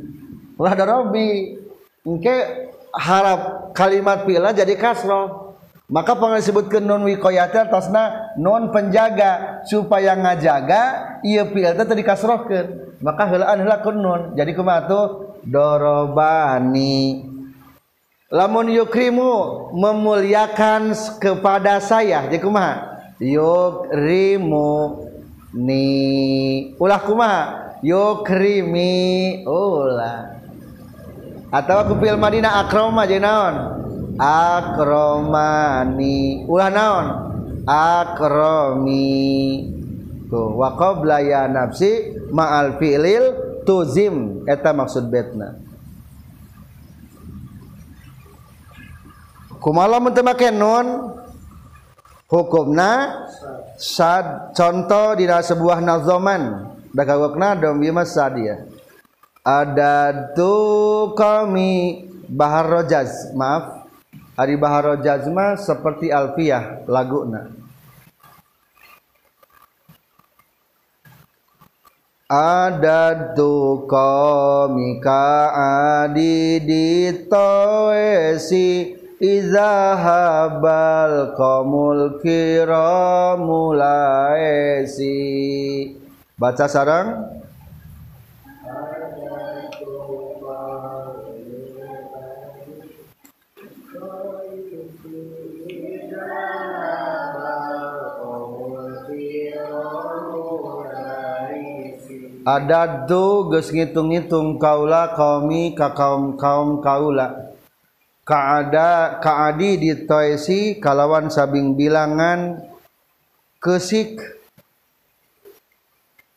[0.58, 1.56] Ulah dorobi.
[2.04, 5.54] Engke harap kalimat pila jadi kasro
[5.90, 9.62] maka pengen disebutkan non wikoyah tasna non penjaga.
[9.70, 14.34] Supaya ngajaga iya fiil tadi dikasrohkan maka helaan heula nun.
[14.34, 15.30] Jadi kumaha tuh?
[15.40, 17.39] Dorobani
[18.30, 23.02] lamun yukrimu memuliakan kepada saya jadi kumaha?
[23.18, 24.70] Yukrimu
[25.58, 25.90] ni.
[26.78, 27.44] Ulah kumaha?
[27.82, 30.38] Yukrimi ulah.
[31.50, 33.56] Atau aku fil madinah akroma jadi naon?
[34.22, 36.46] Akromani.
[36.46, 37.08] Ulah naon?
[37.70, 39.62] Akromi
[40.30, 40.74] tuh wa
[41.22, 43.34] ya nafsi ma'al fi'lil
[43.66, 44.46] tuzim.
[44.46, 45.69] Eta maksud betna
[49.60, 51.16] kumala mun make nun?
[52.30, 53.26] Hukumna
[53.78, 56.76] sad contoh di sebuah nazoman.
[56.90, 58.66] Da kawakna dom ieu sad ya
[59.46, 60.54] ada tu
[61.14, 63.80] kami bahar rojaz maaf.
[64.40, 67.52] Ari Baharo Jazma seperti Alfiyah laguna.
[72.32, 75.52] Ada tu komika
[76.08, 77.44] adi ditoesi
[79.20, 85.12] Iza habal komul kiramulaesi
[86.40, 87.28] Baca sarang.
[102.48, 107.49] Ada tu geus ngitung-ngitung kaula kaumi ka kaum-kaum kaula
[108.30, 112.62] kaada kaadi ditoesi kalawan sabing bilangan
[113.58, 114.22] kesik.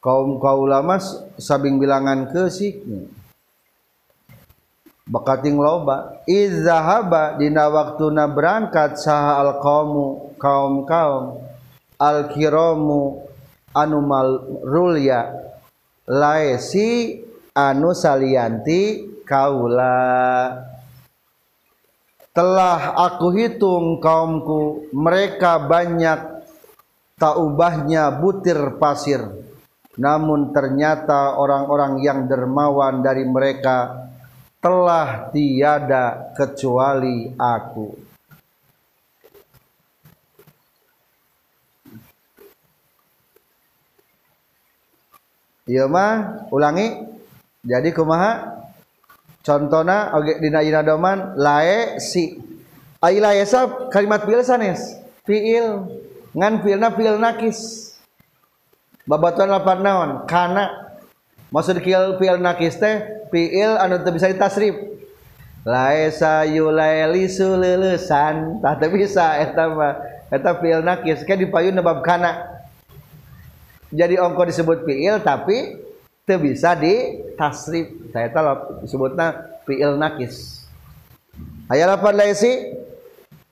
[0.01, 0.97] Kaum kaulama
[1.37, 2.81] sabing bilangan kesik.
[5.05, 11.45] Bakating loba izahaba dina waktuna berangkat saha al kaumu kaum kaum
[12.01, 13.21] al kiramu
[13.77, 15.29] anu malrulya
[16.09, 17.21] laesi
[17.53, 20.72] anu salianti kaula.
[22.33, 26.45] Telah aku hitung kaumku mereka banyak
[27.21, 29.21] tak ubahnya butir pasir.
[30.01, 34.09] Namun ternyata orang-orang yang dermawan dari mereka
[34.65, 38.13] telah tiada kecuali aku.
[45.69, 47.13] Iya mah ulangi.
[47.63, 48.52] Jadi kumaha
[49.43, 52.39] contohna oge dina ayeuna doman lae si.
[53.03, 53.43] Ai lae
[53.91, 55.87] kalimat fi'il sanes fi'il.
[56.33, 57.93] Ngan fi'ilna fi'il nakis.
[59.05, 60.95] Babatuan lapan naon kana.
[61.51, 64.73] Maksud fi'il fi'il nakis teh fi'il anu teu bisa ditasrif
[65.67, 67.07] lae sayu lae
[68.63, 69.95] tah teu bisa eta mah
[70.31, 71.27] eta fi'il nakis.
[71.27, 72.63] Ke dipayun bab kana.
[73.93, 75.77] Jadi ongko disebut fi'il tapi
[76.33, 77.93] itu bisa di tasrif.
[78.09, 80.65] Saya tahu disebutnya fiil nakis.
[81.69, 82.73] Ayat apa laisi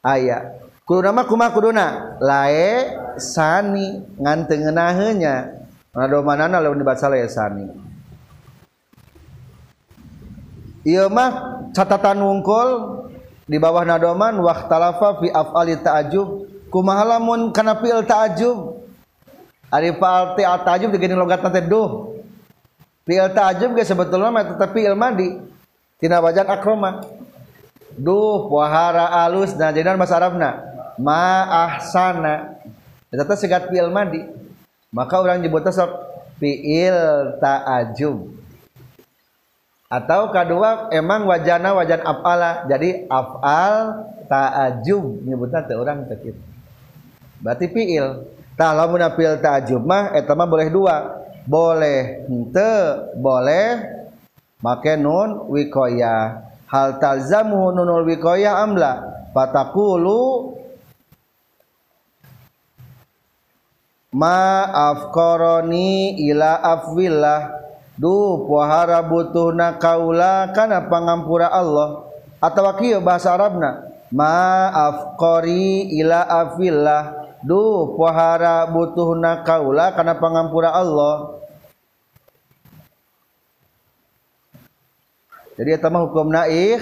[0.00, 0.56] ayat
[0.88, 2.16] kudu nama kuma kuduna?
[2.24, 7.66] Lae sani ngantengenahnya Nado mana lalu dibaca lae sani.
[10.86, 12.68] Iya mah catatan wungkul
[13.50, 16.46] di bawah nadoman waktalafa fi af'ali ta'ajub.
[16.70, 18.86] Kumaha lamun kana fi'il ta'ajub?
[19.70, 22.09] Ari fa'al al tajub digini logat nanti duh.
[23.10, 25.34] Fi'il tajub ge sebetulnya mah tetep fi'il madi.
[25.98, 27.02] Tina wajan akroma.
[27.98, 30.62] Duh wahara alus nah jadi bahasa Arabna
[30.94, 32.62] ma ahsana.
[33.10, 34.22] Eta teh segat fi'il madi.
[34.94, 35.90] Maka orang nyebutnya sok
[36.38, 36.94] fi'il
[37.42, 38.30] ta'ajub.
[39.90, 42.70] Atau kedua emang wajana wajan af'ala.
[42.70, 46.30] Jadi af'al ta'ajub nyebutnya orang teh
[47.42, 48.22] Berarti fi'il
[48.54, 52.26] tah lamun fil ta'jub mah eta mah boleh dua boleh.
[52.28, 53.98] Henteu boleh.
[54.60, 56.44] Make nun wikoya.
[56.68, 59.00] Hal talzamu nunul wikoya amla
[59.32, 60.56] fatakulu.
[64.16, 67.60] Ma afkoroni ila afwillah.
[68.00, 72.08] Du pohara butuhna kaula kana pangampura Allah.
[72.40, 73.90] Atau kieu bahasa Arabna.
[74.10, 81.40] Ma afkori ila afwillah Duh pohara butuh na kaula karena pengampura Allah.
[85.56, 86.80] Jadi mah hukum naik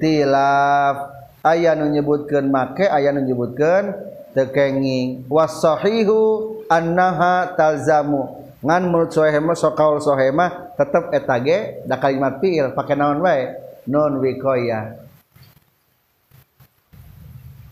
[0.00, 1.16] tilaf.
[1.46, 3.94] Ayah menyebutkan make ayah menyebutkan
[4.34, 5.24] tekenging.
[5.30, 8.44] Wasahihu annaha talzamu.
[8.60, 13.52] Ngan menurut sohema sokaul sohema tetap etage da kalimat fiil pakai naon wae?
[13.86, 15.06] Non wikoya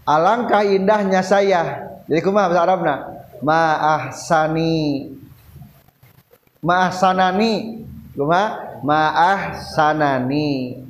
[0.05, 2.95] alangkah indahnya saya jadi kumaha bahasa Arabna
[3.41, 5.09] ma'ahsani
[6.61, 7.53] ma'ahsanani
[8.13, 10.85] kumaha ma'ahsanani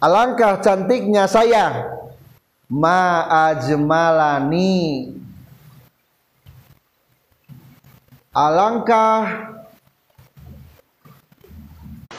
[0.00, 1.92] alangkah cantiknya saya
[2.72, 4.72] ma'ajmalani
[8.32, 9.52] alangkah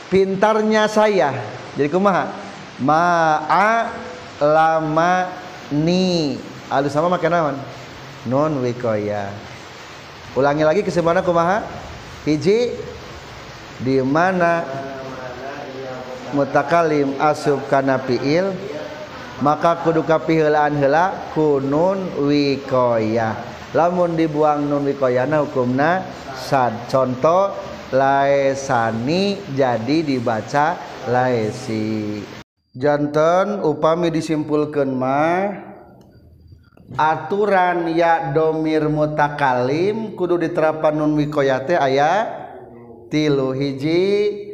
[0.07, 1.35] pintarnya saya
[1.75, 2.31] jadi kumaha
[2.79, 3.91] ma'a
[4.39, 5.27] lama
[5.73, 7.55] ni alus sama makan naon
[8.27, 9.31] non wikoya.
[10.35, 10.91] Ulangi lagi ke
[11.23, 11.63] kumaha?
[12.27, 12.75] Hiji
[13.79, 14.67] di mana
[16.35, 18.51] mutakalim asub kana fiil
[19.39, 23.37] maka kudu kapiheulaan heula kunun wikoya.
[23.71, 26.03] Lamun dibuang nun wikoyana hukumna
[26.35, 26.91] sad.
[26.91, 27.55] Contoh
[27.95, 30.75] laesani jadi dibaca
[31.07, 32.21] laesi.
[32.77, 35.76] Jantan upami disimpulkan mah
[36.95, 42.47] aturan ya domir mutakalim kudu diterapan nun wikoyate ayat
[43.11, 44.47] tilu hiji.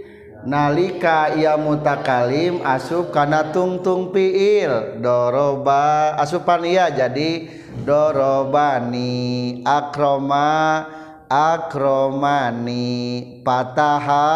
[0.43, 4.99] Nalika ia mutakalim asup kana tungtung piil.
[4.99, 7.47] Doroba asupan ia jadi
[7.87, 9.63] dorobani.
[9.63, 10.83] Akroma
[11.31, 12.91] akromani.
[13.39, 14.35] Pataha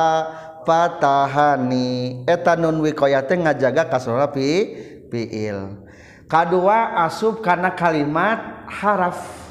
[0.63, 2.23] patahani.
[2.23, 4.71] Eta nun wikoyate ngajaga kasrona pi
[5.11, 5.86] piil.
[6.28, 9.47] Kedua asub karena kalimat haraf.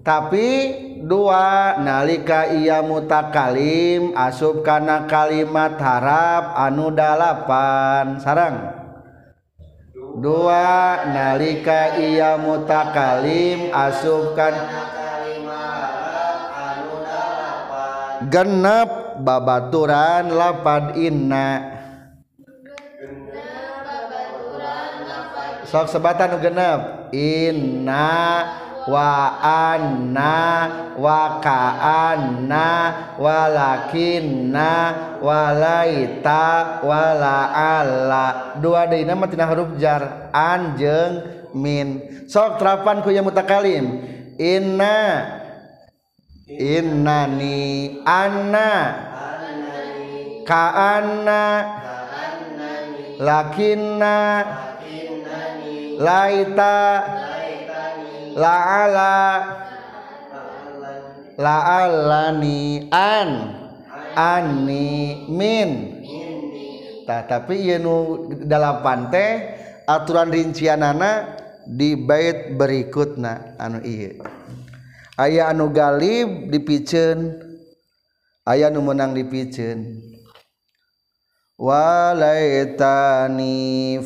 [0.00, 0.48] Tapi
[1.04, 8.16] dua nalika ia mutakalim asub karena kalimat harap anu dalapan.
[8.22, 8.56] Sarang.
[10.18, 14.56] Dua nalika ia mutakalim asubkan
[18.28, 21.79] genep babaturan lapad inna
[25.70, 27.14] sok sebatan genep.
[27.14, 28.10] Inna
[28.90, 30.38] wa anna
[30.98, 32.68] wa ka'anna
[33.20, 34.72] walakinna
[35.22, 41.22] walaita walaala dua deui nama tina huruf jar an jeung
[41.54, 42.02] min.
[42.26, 44.02] Sok terapan ku ya mutakalim.
[44.42, 44.98] Inna.
[46.50, 48.70] Innani anna.
[50.42, 51.42] Ka'anna.
[53.20, 54.16] Lakinna
[56.00, 56.76] laita.
[58.40, 59.16] La'ala.
[61.36, 63.30] La'alani an.
[64.16, 65.70] Ani min.
[67.06, 67.96] Tah tapi ieu nu
[68.46, 69.30] dalapan teh
[69.86, 74.18] aturan rincianana di bait berikutna anu ieu.
[75.14, 77.38] Aya anu galib dipiceun
[78.46, 79.78] aya nu meunang dipiceun
[81.60, 83.52] walaitani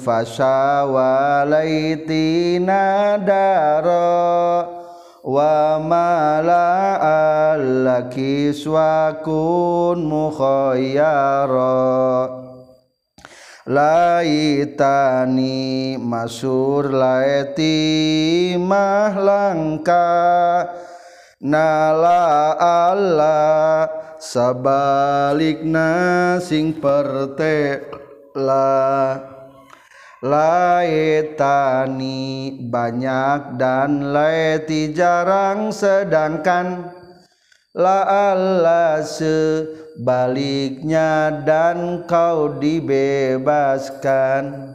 [0.05, 2.82] fasha walaitina
[3.22, 4.66] daro
[5.22, 6.98] wa mala
[7.55, 11.70] allaki swakun mukhayyara
[13.70, 15.55] laitani
[16.02, 20.02] masur laiti mahlangka
[21.38, 25.92] nala Allah sabalikna
[26.40, 27.84] sing perte
[28.32, 29.20] la
[30.24, 32.16] laetani
[32.64, 36.88] banyak dan laeti jarang sedangkan
[37.76, 44.72] la Allah sebaliknya dan kau dibebaskan.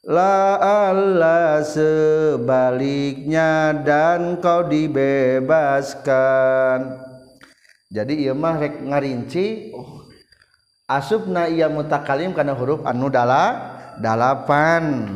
[0.00, 7.09] La Allah sebaliknya dan kau dibebaskan
[7.90, 10.06] jadi ieu mah rek ngarinci oh.
[10.86, 15.10] asupna ia mutakalim karena huruf anu dala dalapan.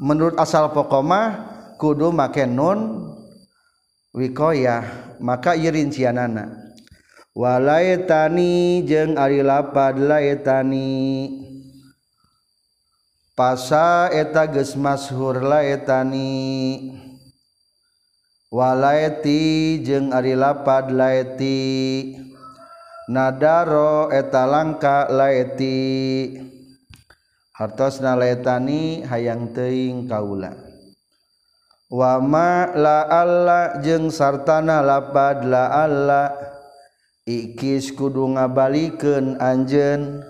[0.00, 3.12] Menurut asal pokoma kudu make nun
[4.16, 6.64] wikoyah maka ieu rincianana.
[7.36, 11.28] Walaitani jeung ari lapad laitani.
[13.36, 17.03] Pasa eta geus masyhur laitani.
[18.54, 22.14] walaiti jeung ari lapad laeti.
[23.10, 26.38] Nadaro eta langka laeti.
[27.58, 30.54] Hartosna laetani hayang teuing kaula.
[31.90, 36.24] Wama la alla jeung sartana lapad la alla.
[37.26, 40.22] Ikis kudu ngabalikeun anjeun.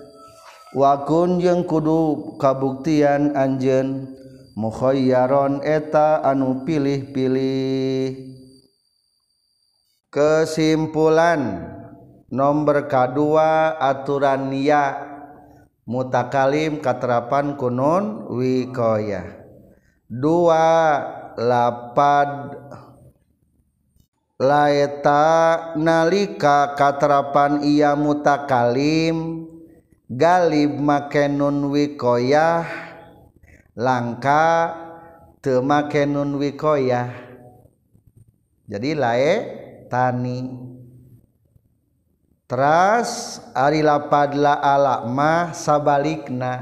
[0.75, 4.11] Wakun jeung kudu kabuktian anjeun.
[4.55, 8.33] mukhoyaron eta anu pilih-pilih.
[10.07, 11.67] Kesimpulan
[12.31, 13.19] nomor K2
[13.83, 14.95] aturan ya
[15.83, 19.43] mutakalim katerapan kunun wikoya.
[20.07, 21.03] Dua
[21.35, 22.55] lapad
[24.39, 29.51] laeta nalika katerapan ia mutakalim.
[30.05, 32.94] Galib makenun wikoyah.
[33.75, 34.71] Langka
[35.43, 37.11] temake nun wikoyah.
[38.65, 39.33] Jadi lae
[39.91, 40.65] tani.
[42.45, 46.53] Teras ari lapad la ala mah sabalikna.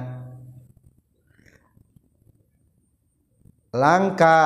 [3.74, 4.42] Langka.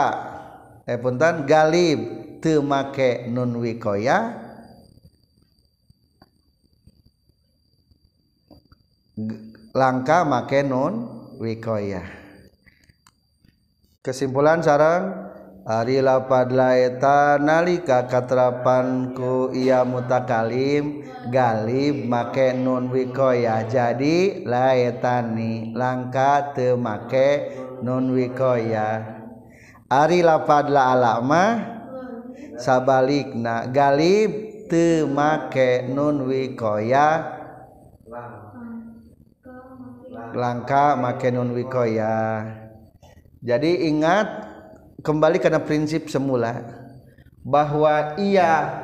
[0.88, 2.00] Eh punten galib
[2.40, 4.40] teu make nun wikoya
[9.76, 10.94] langka make nun
[11.42, 12.27] wikoya
[14.08, 15.28] kesimpulan sarang
[15.68, 23.68] Ari lapad laeta nalika katrapanku ia mutakalim galib make nun wikoya.
[23.68, 27.52] Jadi laetani langka teu make
[27.84, 29.20] nun wikoya.
[29.92, 31.44] Ari lapad la alama
[32.56, 37.28] sabalikna galib teu make nun wikoya.
[40.32, 42.16] Langka make nun wikoya
[43.48, 44.28] jadi ingat
[45.00, 46.68] kembali karena prinsip semula
[47.48, 48.84] bahwa ia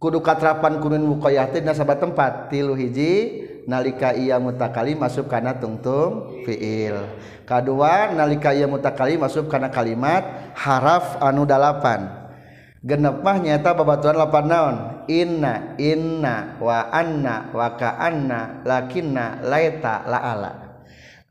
[0.00, 1.20] kudu katrapan kunun
[1.52, 2.48] teh nasabah tempat.
[2.48, 6.96] Tilu hiji nalika ia mutakali masuk karena tungtung fiil.
[7.44, 12.32] Kedua nalika ia mutakali masuk karena kalimat haraf anu dalapan.
[12.80, 14.76] Genep mah nyata babaturan lapan naon?
[15.04, 20.67] Inna inna wa anna wa ka anna lakinna laita la ala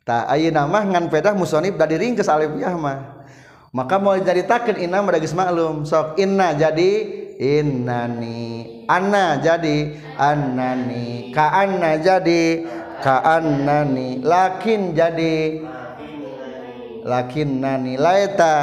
[0.07, 3.27] tak ayo nama ngan pedah musonib dari ringkes alifiyah mah.
[3.75, 5.83] Maka mau jadi takut inna geus maklum.
[5.83, 6.91] Sok inna jadi
[7.35, 8.87] innani.
[8.87, 11.35] Anna jadi annani.
[11.35, 12.63] Ka anna jadi
[13.03, 15.35] ka annani lakin jadi
[17.03, 18.55] lakin nani laeta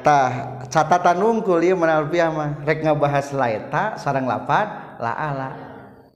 [0.00, 2.64] tah catatan unggul ieu mana alfiah mah.
[2.64, 5.50] Rek ngabahas laeta sarang lapad la ala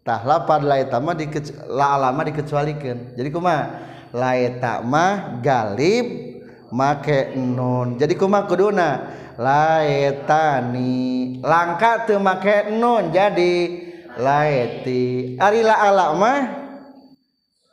[0.00, 1.28] tah lapad laeta mah di
[1.68, 3.64] la ala mah dikecualikeun jadi kumaha
[4.10, 6.30] lain mah Galib
[6.70, 7.98] make nun.
[7.98, 9.18] Jadi kuma kuduna?
[9.40, 13.10] Laetani langka teu make nun.
[13.10, 13.86] Jadi
[14.18, 16.40] laeti ari la ala mah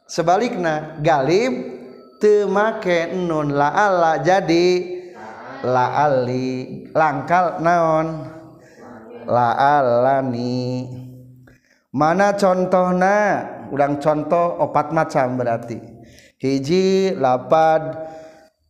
[0.08, 1.54] sebalikna galib
[2.22, 4.98] teu make nun la ala jadi
[5.66, 8.08] la ali langkal naon?
[9.28, 10.88] La alani
[11.92, 13.44] mana contohna?
[13.68, 15.97] Urang contoh opat macam berarti.
[16.38, 18.14] Hiji lapad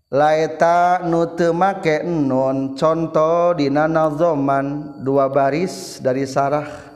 [0.07, 3.67] laeta nute make non contoh di
[4.15, 6.87] zoman dua baris dari sarah.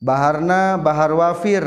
[0.00, 1.60] Baharna bahar wafir.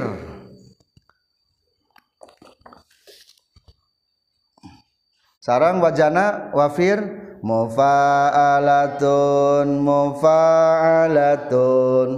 [5.37, 7.03] Sarang wajana wafir
[7.43, 12.09] mufa'alatun mufa'alatun.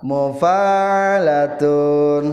[0.00, 2.24] Mufa'alatun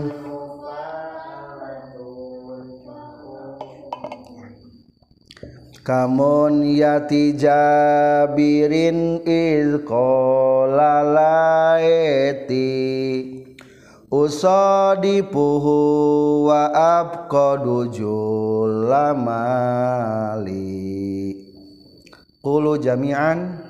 [5.88, 12.68] kamun yati jabirin iz qala laiti
[14.12, 15.72] usadipuhu
[16.44, 16.68] wa
[17.00, 18.20] abqadu julamali
[22.44, 23.67] qulu jami'an.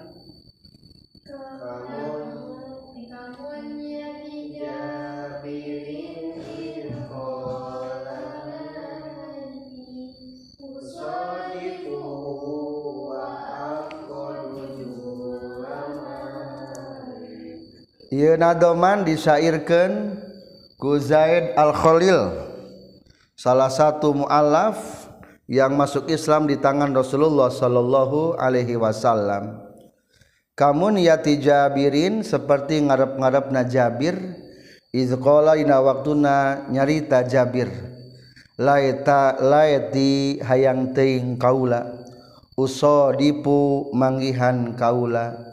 [18.08, 20.16] Yunadoman disairkan
[20.80, 22.40] ku Zaid al-Khalil
[23.36, 24.80] salah satu mu'alaf
[25.44, 29.60] yang masuk Islam di tangan Rasulullah sallallahu alaihi wasallam.
[30.56, 34.16] Kamu niyati Jabirin seperti ngarep-ngarep na Jabir
[34.88, 37.68] izqala ina waktuna nyarita Jabir
[38.56, 42.08] laita laiti hayang teing kaula
[42.56, 45.44] usodipu manggihan kaula.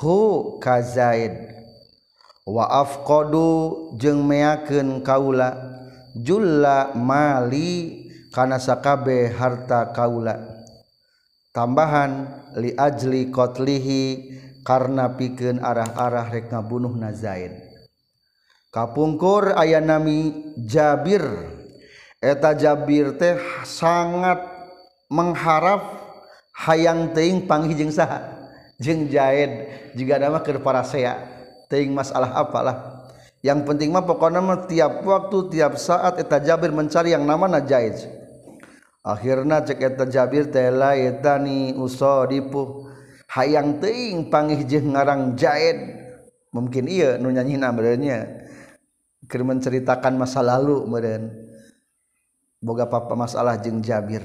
[0.00, 1.59] Hu kazaid
[2.50, 5.54] waaf kodu jeung meyaken kaula
[6.18, 8.02] jula mali
[8.34, 10.58] kana sakabe harta kaula.
[11.50, 14.02] Tambahan li ajli qatlihi
[14.62, 17.58] karena pikeun arah-arah rek ngabunuh na Zaid.
[18.70, 21.26] Kapungkur aya nami Jabir.
[22.22, 24.38] Eta Jabir teh sangat
[25.10, 25.82] mengharap
[26.54, 28.30] hayang teing panggih saha.
[28.78, 29.50] Jeung Zaid
[29.98, 31.18] jika nama keur para sea
[31.70, 33.06] ting masalah apalah.
[33.40, 38.04] Yang penting mah pokoknya mah tiap waktu tiap saat eta Jabir mencari yang namanya jaiz.
[39.00, 42.84] Akhirnya cek eta Jabir tela eta ni usadipu
[43.32, 45.78] hayang ting pangih jeung ngarang Jaid
[46.52, 48.50] mungkin iya nu nyanyina meureunnya.
[49.30, 51.30] Menceritakan masa lalu meren
[52.60, 54.20] boga papa masalah jeng Jabir.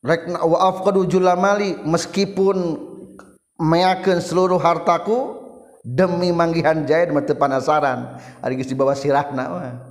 [0.00, 2.89] Rekna wa'af kadu julamali meskipun
[3.60, 5.36] meyakin seluruh hartaku
[5.84, 8.16] demi manggihan jahit mati panasaran.
[8.40, 9.84] Hari di bawah sirahna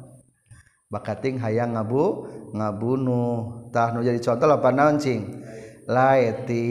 [0.89, 3.69] bakating hayang ngabu ngabunuh.
[3.69, 5.45] Tah nu jadi contoh apa naon cing?
[5.85, 6.65] Laeti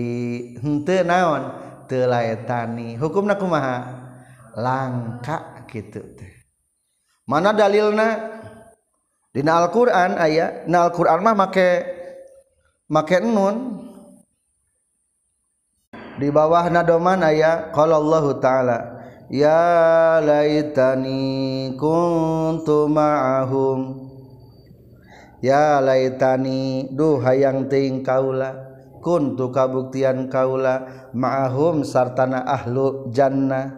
[0.58, 1.42] henteu naon?
[1.86, 2.98] Teu laetani.
[2.98, 3.96] Hukumna kumaha?
[4.58, 6.34] Langka gitu teh.
[7.24, 8.36] Mana dalilna?
[9.30, 10.66] Dina Al-Qur'an aya.
[10.66, 11.70] Na Al-Qur'an mah make
[12.90, 13.87] make nun.
[16.18, 18.78] Di bawah nadoman aya qala Allah taala
[19.30, 24.10] ya laitani kuntu ma'ahum.
[25.38, 28.58] Ya laitani duh hayang ting kaula
[28.98, 33.70] kuntu kabuktian kaula ma'ahum sartana ahlu jannah.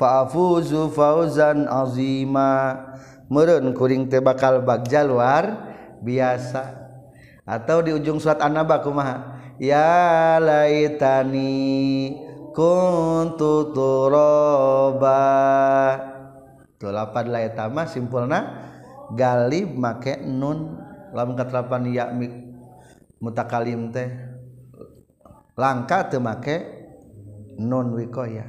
[0.00, 2.88] Fa'afuzu fauzan azima.
[3.28, 6.80] Meureun kuring teh bakal bagja luar biasa.
[7.44, 11.52] Atau di ujung surat an-naba kumaha ya laitani
[12.52, 15.20] kuntu turaba
[16.82, 18.68] lapan laitama simpulna
[19.14, 20.78] galib make nun.
[21.12, 22.08] Lamun katelapan ya
[23.20, 24.08] mutakalim teh.
[25.60, 26.80] Langka teu make
[27.60, 28.48] nun wikoya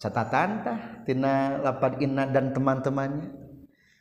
[0.00, 3.30] catatan tah tina lapan inna dan teman-temannya.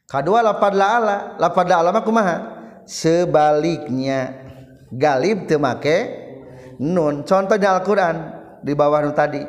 [0.10, 2.38] Kedua lapan laala lapan laala mah kumaha?
[2.90, 4.49] Sebaliknya
[4.94, 5.98] galib teu make
[6.80, 7.28] nun.
[7.28, 8.18] Contohnya Al-Qur'an
[8.64, 9.44] di bawah nu tadi.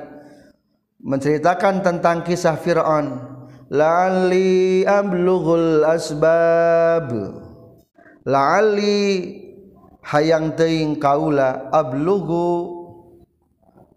[1.00, 3.38] Menceritakan tentang kisah Firaun.
[3.70, 7.08] La'alli ablughul asbab.
[8.26, 9.00] La'alli
[10.04, 12.78] hayang teuing kaula ablughu.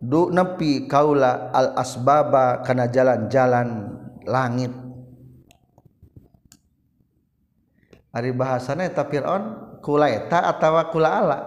[0.03, 4.71] Du nepi kaula al asbaba kana jalan-jalan langit.
[8.13, 11.39] Ari bahasana eta Firaun kula eta atawa kula ala.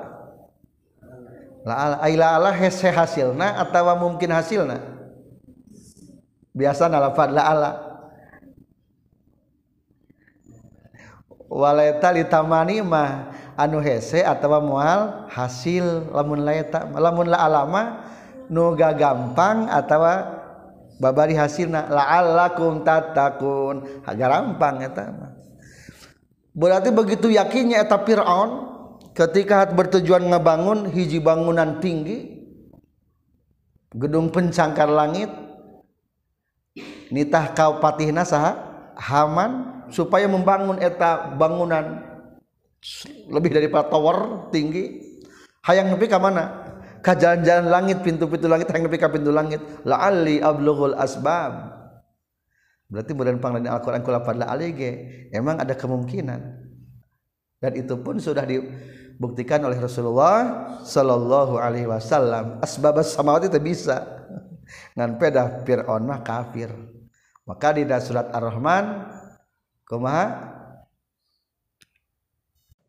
[1.67, 4.77] La ala aila ala hese hasilna atawa mungkin hasilna.
[6.53, 7.71] Biasa nalafad la ala.
[11.51, 17.83] Waleta litamani mah anu hese atawa mual hasil lamun laeta lamun la alama
[18.53, 20.39] nu gampang atawa
[21.03, 21.91] babari hasilna.
[21.91, 25.26] La'allakum tatakun agak gampang eta
[26.57, 28.73] berarti begitu yakinnya eta Firaun
[29.13, 32.49] ketika bertujuan ngebangun hiji bangunan tinggi
[33.93, 35.29] gedung pencangkar langit
[37.13, 37.79] nitah kau
[38.25, 38.53] saha
[38.97, 42.01] Haman supaya membangun eta bangunan
[43.29, 45.05] lebih daripada tower tinggi.
[45.67, 46.65] Hayang nepi ka mana?
[47.03, 49.61] Ka jalan-jalan langit pintu-pintu langit hayang nepi ka pintu langit.
[49.85, 51.76] La'alli ablughul asbab
[52.87, 56.41] berarti bulan panglain Al-Qur'an kula pada alige emang ada kemungkinan.
[57.57, 62.61] Dan itu pun sudah dibuktikan oleh Rasulullah sallallahu alaihi wasallam.
[62.61, 64.05] Asbab samawati itu bisa.
[64.95, 66.71] Ngan pedah Fir'aun mah kafir.
[67.47, 69.07] Maka di surat Ar-Rahman
[69.87, 70.55] kumaha?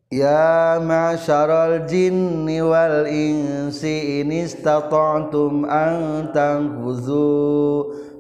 [0.08, 6.32] Ya ma'syaral jinni wal insi in istata'tum an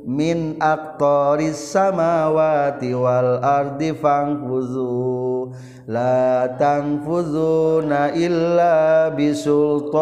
[0.07, 5.51] min aqtaris samawati wal ardi fanfuzu
[5.91, 9.99] la tanfuzuna illa bisultan.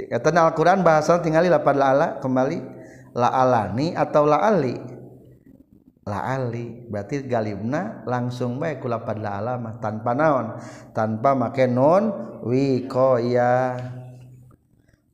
[0.00, 2.56] Kata Al-Quran bahasa tinggali lapan la'ala kembali
[3.12, 4.96] la'alani atau la'ali?
[6.10, 10.58] Ali berarti galibna langsung baik kula pada alamah tanpa naon?
[10.90, 12.10] Tanpa make non
[12.42, 13.78] wikoya.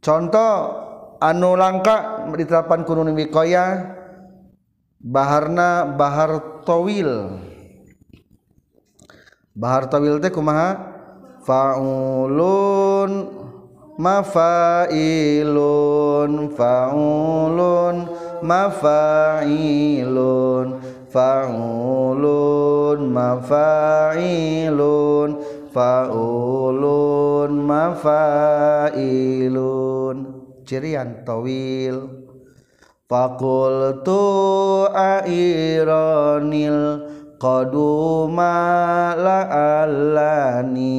[0.00, 0.85] Contoh
[1.20, 3.96] anu langka diterapkan kunun wikoya
[5.00, 7.40] baharna bahar towil.
[9.56, 10.94] Bahar towil teh kumaha?
[11.46, 13.30] Faulun
[13.96, 15.40] mafailun
[16.52, 17.96] faulun
[18.44, 19.46] mafailun
[21.08, 24.60] faulun mafailun
[25.72, 28.96] faulun mafailun
[30.66, 32.26] cirian tawil.
[33.06, 34.18] Fakultu
[34.90, 36.82] aironil
[37.38, 40.90] qaduma la'allani.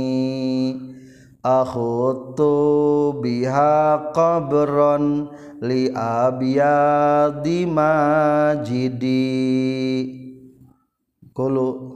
[1.44, 5.32] Akhutu biha qabran
[5.64, 5.92] li
[7.44, 9.24] di, majidi.
[11.32, 11.87] li,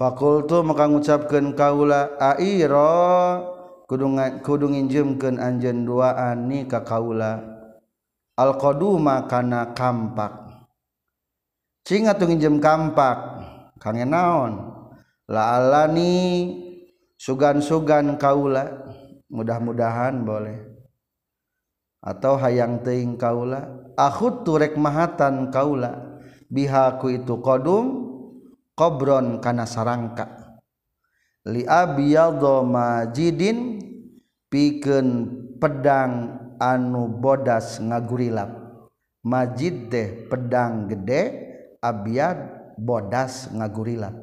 [0.00, 2.96] fakultu maka ngucapkeun kaula airo
[3.84, 4.08] kudu
[4.40, 7.44] kudu nginjeumkeun anjeun duaan ni ka kaula.
[8.40, 10.32] Al qaduma kana kampak.
[11.84, 13.44] Cing atuh jem kampak
[13.76, 14.52] kangen naon?
[15.28, 16.48] La'alani
[17.20, 18.88] sugan-sugan kaula
[19.28, 20.56] mudah-mudahan boleh.
[22.00, 26.16] Atau hayang teing kaula akhut turek mahatan kaula
[26.48, 28.09] bihaku itu kodum
[28.80, 30.56] qbron kana sarangka.
[31.44, 33.76] Liabiado majidin
[34.48, 35.08] piken
[35.60, 38.48] pedang anu bodas ngagurilap.
[39.20, 41.52] Majid deh pedang gede
[41.84, 44.16] abiad bodas ngagurilap.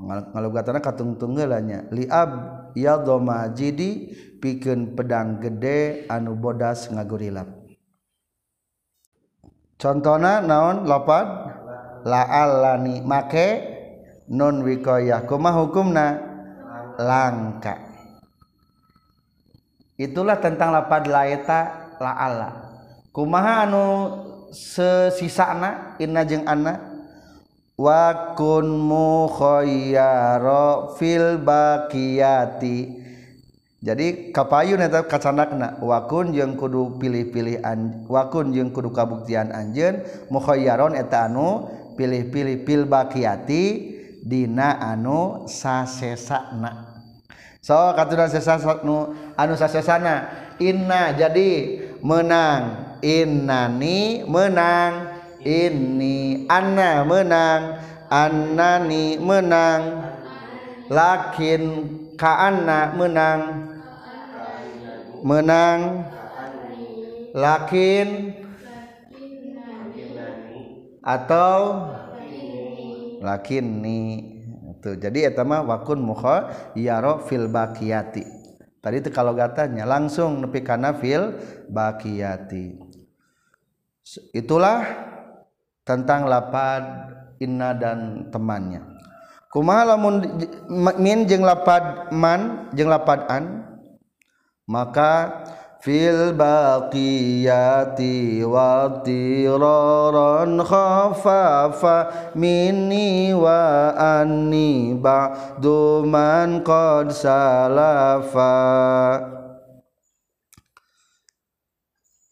[0.00, 2.30] Ngalugatan katung tunggalanya liab
[2.76, 7.48] yado majidi piken pedang gede anu bodas ngagurilap.
[9.80, 11.56] Contohna naon lapad?
[12.06, 13.48] laalani make
[14.30, 15.26] nun wikoyah.
[15.26, 16.18] Kuma hukumna?
[17.00, 17.80] Langka.
[20.00, 22.52] Itulah tentang lapad laeta laala
[23.12, 23.84] kumaha anu
[24.48, 26.88] sesisana inna jeung anna?
[27.80, 30.40] Wa kun mukhayyara
[31.00, 33.00] fil baqiyati
[33.80, 40.92] jadi kapayun eta kacanakna wakun jeung kudu pilih-pilih an wakun jeung kudu kabuktian anjeun mukhayyaron
[40.92, 41.64] eta anu
[41.94, 43.64] pilih-pilih pil bakiati
[44.20, 46.90] dina anu sasesana.
[47.60, 50.28] So katuran sesana nu anu sasesana.
[50.60, 52.96] Inna jadi menang.
[53.00, 54.92] Innani menang.
[55.40, 57.62] Ini anna menang.
[58.10, 59.80] Annani menang.
[60.90, 61.62] Lakin
[62.16, 63.40] kaanna menang.
[65.24, 66.08] Menang.
[67.30, 68.39] Lakin
[71.00, 71.88] atau
[73.20, 74.08] lakin nih
[74.80, 78.24] tuh jadi etama wakun muha yaro fil bakiyati.
[78.80, 81.36] Tadi itu kalau gatanya langsung nepi kana fil
[81.68, 82.80] bakiyati.
[84.32, 84.80] Itulah
[85.84, 88.80] tentang lapad inna dan temannya.
[89.52, 90.22] Kumaha lamun
[90.96, 93.66] min jeung lapad man jeung lapad an
[94.64, 95.44] maka
[95.80, 108.60] fil baqiyati wa tiraran khafafa minni wa anni ba'du man qad salafa.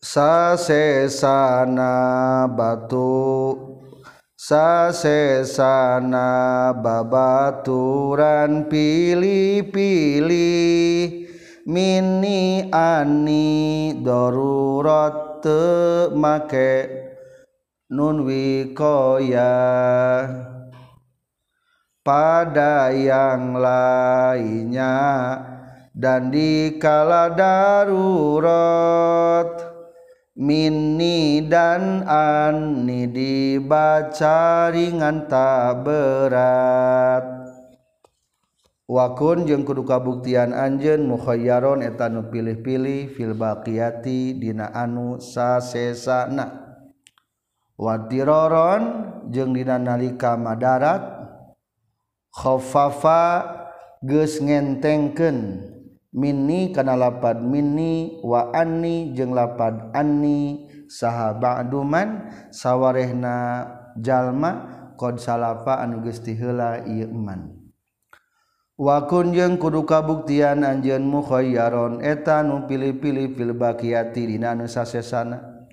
[0.08, 1.92] Sasesana
[2.48, 3.52] batu
[4.38, 6.22] sasesana
[6.72, 11.27] babaturan pilih-pilih
[11.68, 15.44] mini ani darurat
[16.16, 16.88] make.
[17.92, 19.52] Nun wikoya.
[22.00, 24.96] Pada yang lainnya
[25.92, 28.48] dan dikala darurat.
[30.38, 37.47] Mini dan ani dibaca ringan tak berat
[38.88, 46.66] wakun jeung kudu kabuktian anjeun mukhayyaron eta nu pilih-pilih fil baqiyati dina anu sasesana.
[47.78, 48.82] Wadiraron
[49.30, 51.04] jeung dina nalika madarat
[52.32, 53.22] khaffafa
[54.02, 55.68] geus ngentengkeun.
[56.08, 63.68] Minni kana lapad minni wa anni jeung lapad anni saha ba'duman sawarehna
[64.00, 64.50] jalma
[64.96, 67.57] qad salafa anu geus tiheula ieu iman
[68.78, 75.66] Wakun jeung kudu kabuktian anjeun mukhoyyaron eta nu pilih-pilih fil baqiyati dina nu sasesana.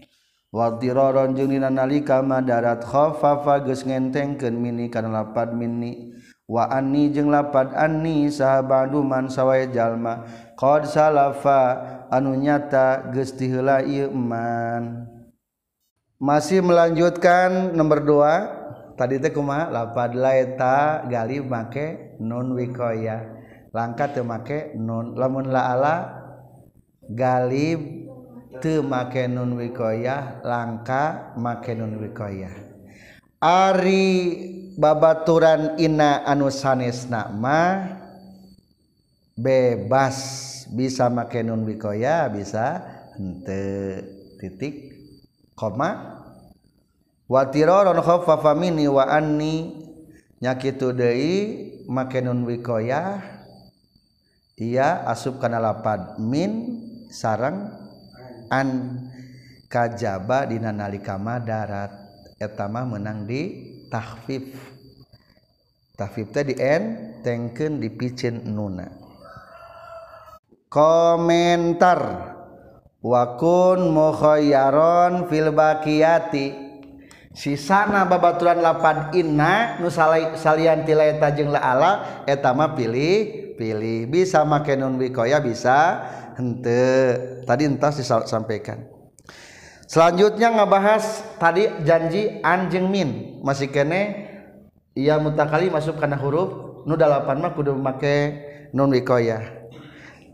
[0.50, 6.18] Wa diraron jeung dina nalika madarat khaffafa geus ngentengkeun mini kana lapad minni.
[6.50, 10.26] Wa anni jeung lapad anni sahabadu man sawae jalma
[10.58, 11.62] qad salafa
[12.10, 15.06] anu nyata geus diheula ieu man.
[16.18, 23.44] Masih melanjutkan nomor 2 tadi teh kumaha lapad laeta gali make nun wikoya.
[23.76, 26.24] Langka temake nun lamun laala
[27.12, 28.08] galib
[28.64, 32.52] temake nun wikoya langka make nun wikoya.
[33.44, 34.08] Ari
[34.80, 37.84] babaturan ina anu sanes nama
[39.36, 40.44] bebas.
[40.72, 42.80] Bisa make nun wikoya bisa
[43.20, 44.02] henteu.
[44.40, 44.76] Titik
[45.56, 46.22] koma.
[47.26, 49.84] Watiroron khaffafa famini wa anni.
[50.36, 53.22] Nyakitu deui make nun wikoyah
[54.60, 56.18] ia asup kana lapad.
[56.22, 56.80] Min
[57.12, 57.70] sarang
[58.50, 59.00] an
[59.68, 61.92] kajaba dina nalika madarat
[62.40, 63.42] etama menang di
[63.92, 64.56] tahfif
[65.96, 66.84] tahfif teh di n
[67.24, 68.88] tengkeun dipicin nuna.
[70.72, 72.34] Komentar.
[73.06, 76.65] Wakun mukhayyaron fil baqiyati
[77.36, 84.96] sisana babaturan lapan inna nu salian tilaeta jeung la'ala etama pilih pilih bisa make nun
[84.96, 86.08] wikoya bisa
[86.40, 88.88] hente tadi entas disampaikan
[89.86, 93.38] selanjutnya ngebahas tadi janji anjing min.
[93.46, 94.32] Masih kene
[94.98, 98.42] ia mutakali masuk karena huruf nu dalapan mah kudu make
[98.74, 99.46] nun wikoya.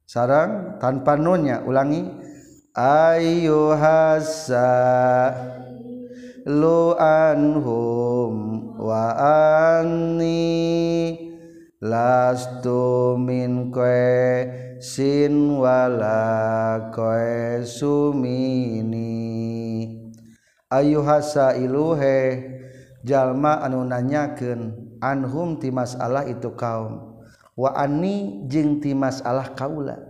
[0.04, 2.28] sarang tanpa nunnya ulangi.
[2.70, 4.62] Ayyuhasa
[6.46, 8.34] lu anhum
[8.78, 9.11] wa
[10.14, 10.38] ani
[11.82, 16.16] lastu min koi sinwala
[16.89, 19.12] koe sumini.
[20.72, 22.49] Ayu hasa iluhe
[23.05, 24.72] jalma anu nanyaken
[25.05, 27.20] anhum ti masalah itu kaum.
[27.53, 30.01] Wa anni jeung ti masalah kaula.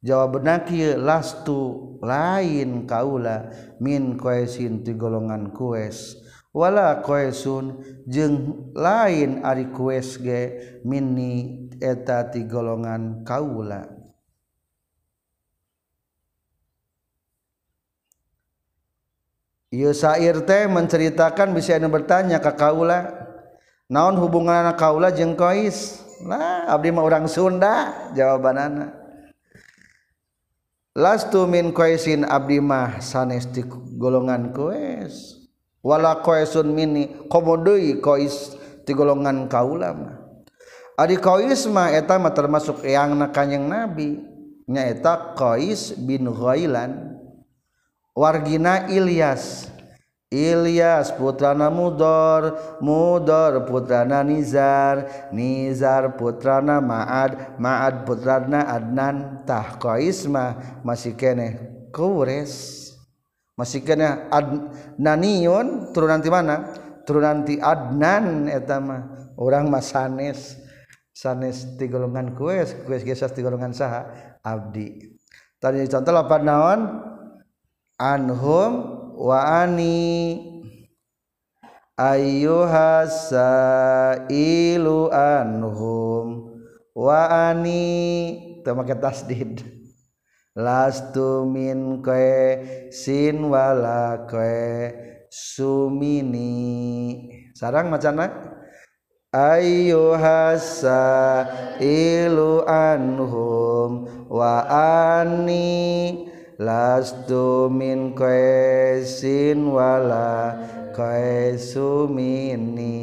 [0.00, 6.16] Jawabna benaki lastu lain kaula min koesin ti golongan kues.
[6.54, 13.88] Wala koesun jeung lain ari kues ge mini eta ti golongan kaula.
[19.70, 19.94] Ieu
[20.44, 23.06] teh menceritakan bisa anu bertanya ke kaula
[23.86, 28.98] naon hubungan anak kaula jeung kois nah abdi mah orang Sunda jawabanana.
[30.90, 33.62] Lastu min koisin abdi mah sanes ti
[33.94, 35.38] golongan kois
[35.86, 40.19] wala koisun mini komodeui kois ti golongan kaula mah
[41.00, 44.20] Koisma etama termasuk yang nakanyang nabi.
[44.68, 47.16] Nyaeta Qis bin Ghailan.
[48.12, 49.72] Wargina Ilyas.
[50.30, 59.42] Ilyas putrana Mudor Mudor putrana Nizar Nizar putrana Maad Maad putrana Adnan.
[59.42, 61.58] Tah Qaisma masih kene
[61.90, 62.78] Qures
[63.58, 65.90] masih kene Adnaniun.
[65.90, 66.78] Turun nanti mana?
[67.02, 70.69] Turun nanti Adnan etama orang masanes
[71.10, 75.18] sanes ti golongan kues kues gesas ti golongan saha abdi.
[75.60, 76.80] Tadi contoh lapan naon?
[78.00, 78.72] Anhum
[79.20, 80.40] wa ani.
[82.00, 83.52] Ayyuhasa
[84.32, 86.48] ilu anhum
[86.96, 88.64] wa ani.
[88.64, 89.60] Teu make tasdid.
[90.56, 92.00] Lastu min
[92.88, 94.24] sin wala
[95.30, 96.50] sumini.
[97.54, 98.56] Sarang macana
[99.30, 101.02] ayyuhasa
[101.78, 104.66] ilu anhum wa
[105.46, 106.26] ani
[106.58, 108.10] lastu min
[109.70, 110.58] wala
[111.56, 113.00] sumini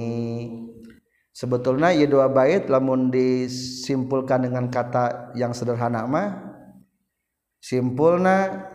[1.31, 6.45] sebetulnya ya dua bait lamun disimpulkan dengan kata yang sederhana mah.
[7.57, 8.69] Simpulna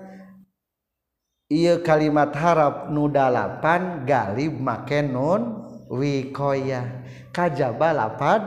[1.46, 7.01] iya kalimat harap nudalapan galib make nun wikoya
[7.32, 8.42] kajaba lapad.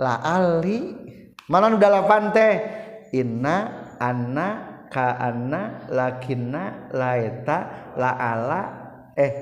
[0.00, 0.96] La ali
[1.46, 2.54] mana nudalapan teh?
[3.12, 3.56] Inna
[4.00, 4.48] anna
[4.88, 8.62] ka anna lakinna laeta la ala
[9.12, 9.32] eh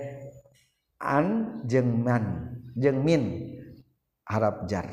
[0.99, 3.55] an jeng man jeung min.
[4.29, 4.85] Harap jar.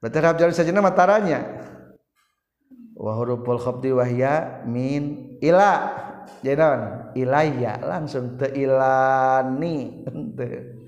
[0.00, 1.44] Berarti harap jar saja mataranya
[2.96, 6.00] wa huruful khafdi wahya min ila.
[6.42, 10.06] Jangan ilaya langsung te ilani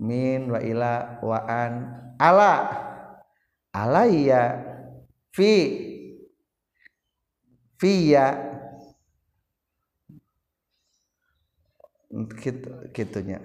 [0.00, 1.72] min wa ila wa an.
[2.20, 2.54] Ala.
[3.72, 4.64] Alaya
[5.32, 5.52] fi.
[7.76, 8.56] Fiya
[12.40, 13.44] gitu gitunya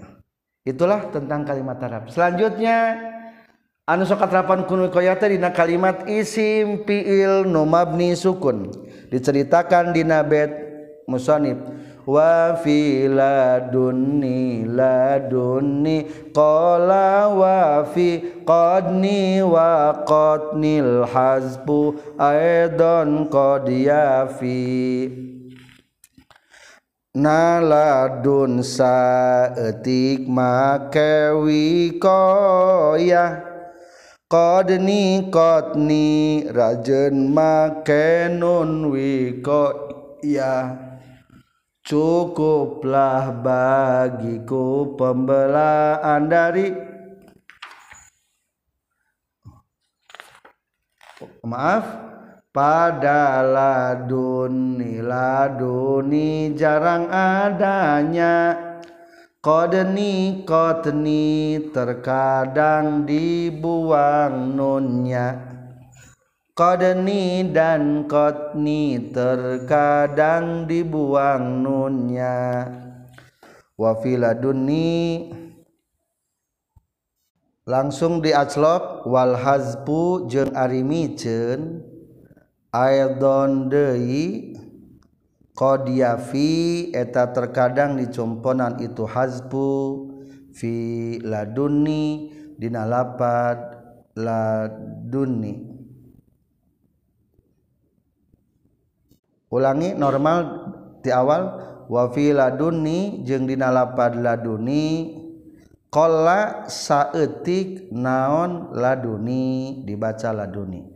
[0.64, 2.08] itulah tentang kalimat Arab.
[2.08, 2.95] Selanjutnya
[3.84, 8.72] anu sok katrapan kunu koyata dina kalimat isim fiil numabni sukun.
[9.12, 10.52] Diceritakan di nabet
[11.12, 11.60] musonib
[12.06, 25.32] wa fi ladunni ladunni qala wa fi qadni wa qadnil hazbu aidan qad yafi.
[27.12, 33.26] Naladun saetik make wikoya
[34.32, 40.56] qadni qadni rajen make nun wikoya.
[41.91, 46.71] Cukuplah bagiku pembelaan dari
[51.43, 51.83] Maaf
[52.55, 58.55] pada laduni laduni jarang adanya.
[59.43, 65.51] Kodeni kotni terkadang dibuang nunnya
[66.62, 72.70] kodeni dan kotni terkadang dibuang nunnya.
[73.82, 75.26] Wafiladuni
[77.66, 81.82] langsung diaclok wal hazbu jeung arimicen
[82.70, 83.66] Aildon
[85.57, 86.53] qdiafi
[86.93, 89.74] eta terkadang dicomponan itu hazbu.
[90.53, 92.30] Fi laduni
[92.62, 93.57] dinalapad
[94.14, 95.70] laduni
[99.52, 100.39] ulangi normal
[101.04, 101.43] di awal
[101.91, 105.20] wafi laduni jeung dinalapad laduni
[105.91, 110.88] qala saeutik naon laduni dibaca laduni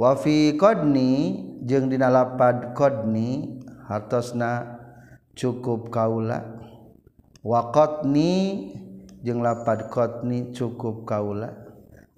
[0.00, 1.10] wafi qadni
[1.68, 4.78] jeung dina lapad qadni hartosna
[5.34, 6.42] cukup kaula.
[7.42, 8.32] Wa qadni
[9.22, 11.54] jeung lapad qadni cukup kaula.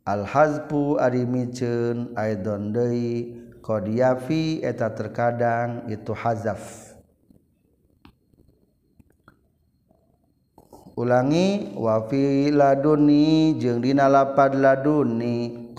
[0.04, 3.39] Al hazbu ari miceun aidon deui
[3.70, 6.90] qad yafi eta terkadang itu hazaf.
[10.98, 15.70] Ulangi wafi laduni jeung dina lapad laduni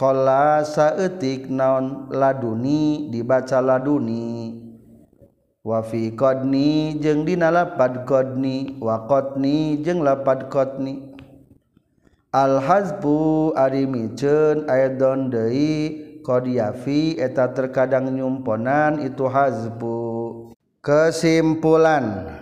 [0.63, 4.55] saetik naon laduni dibaca laduni.
[5.61, 11.11] Wafi qni jeung dina lapad qni waqni jeung lapad qni
[12.33, 19.99] alhazbu arimicen aidon deui qdiafi eta terkadang nyumponan itu hazbu.
[20.81, 22.37] Kesimpulan.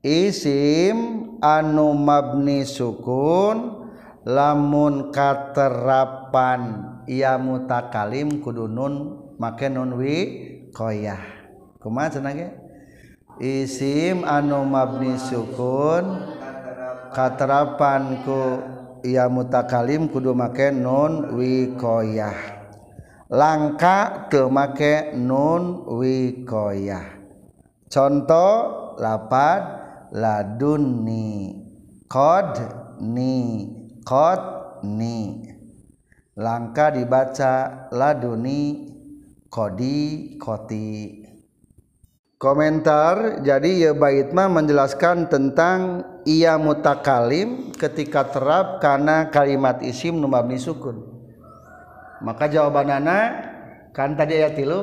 [0.00, 3.84] Isim anu mabni sukun
[4.24, 6.62] lamun katerapan
[7.04, 9.68] ia mutakalim kudunun make
[10.72, 11.20] koyah.
[11.80, 12.32] Kumaha cenah
[13.40, 16.32] isim anu mabni sukun
[17.12, 18.40] katerapan ku
[19.04, 22.59] ia mutakalim kudu make nun wi koyah
[23.30, 27.06] langka teu make nun wi koyah
[27.86, 29.62] contoh lapad
[30.10, 31.54] ladunni
[32.10, 32.58] qad
[33.00, 33.66] ni
[34.84, 35.18] ni.
[36.40, 38.88] Langka dibaca laduni
[39.52, 41.20] kodi koti.
[42.40, 50.56] Komentar jadi ya baitma menjelaskan tentang ia mutakalim ketika terap karena kalimat isim nu mabni
[50.56, 51.09] sukun
[52.20, 53.28] maka jawaban anak
[53.96, 54.80] kan tadi ayat tilu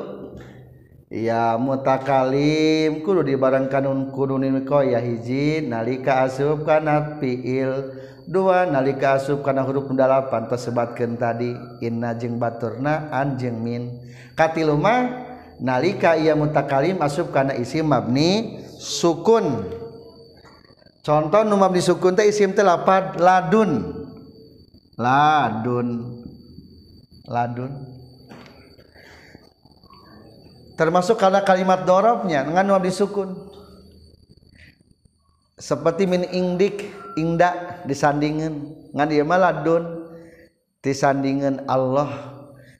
[1.08, 7.96] ya mutakalim kudu dibarang kanun ko ya hiji nalika asub kana fiil
[8.28, 14.04] dua nalika asub kana huruf dalapan tersebatkan tadi inna jeng baturna anjeng min.
[14.36, 15.08] Katilu mah
[15.58, 19.64] nalika ia mutakalim asub kana isim mabni sukun.
[21.00, 23.96] Contoh nu mabni sukun teh isim teh lapad ladun.
[25.00, 26.20] Ladun.
[27.28, 27.70] Ladun.
[30.74, 33.34] Termasuk karena kalimat dorobnya dengan mabni sukun.
[35.58, 36.86] Seperti min ingdik
[37.18, 38.62] ingda disandingin
[38.94, 40.08] ngan ieu mah ladun
[40.80, 42.34] disandingin Allah.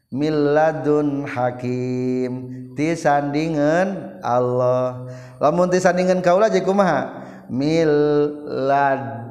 [0.08, 2.32] Milladun hakim
[2.72, 5.04] tisandingan Allah.
[5.36, 7.12] Lamun tisandingan kaula jadi kumaha
[7.52, 9.28] milladuni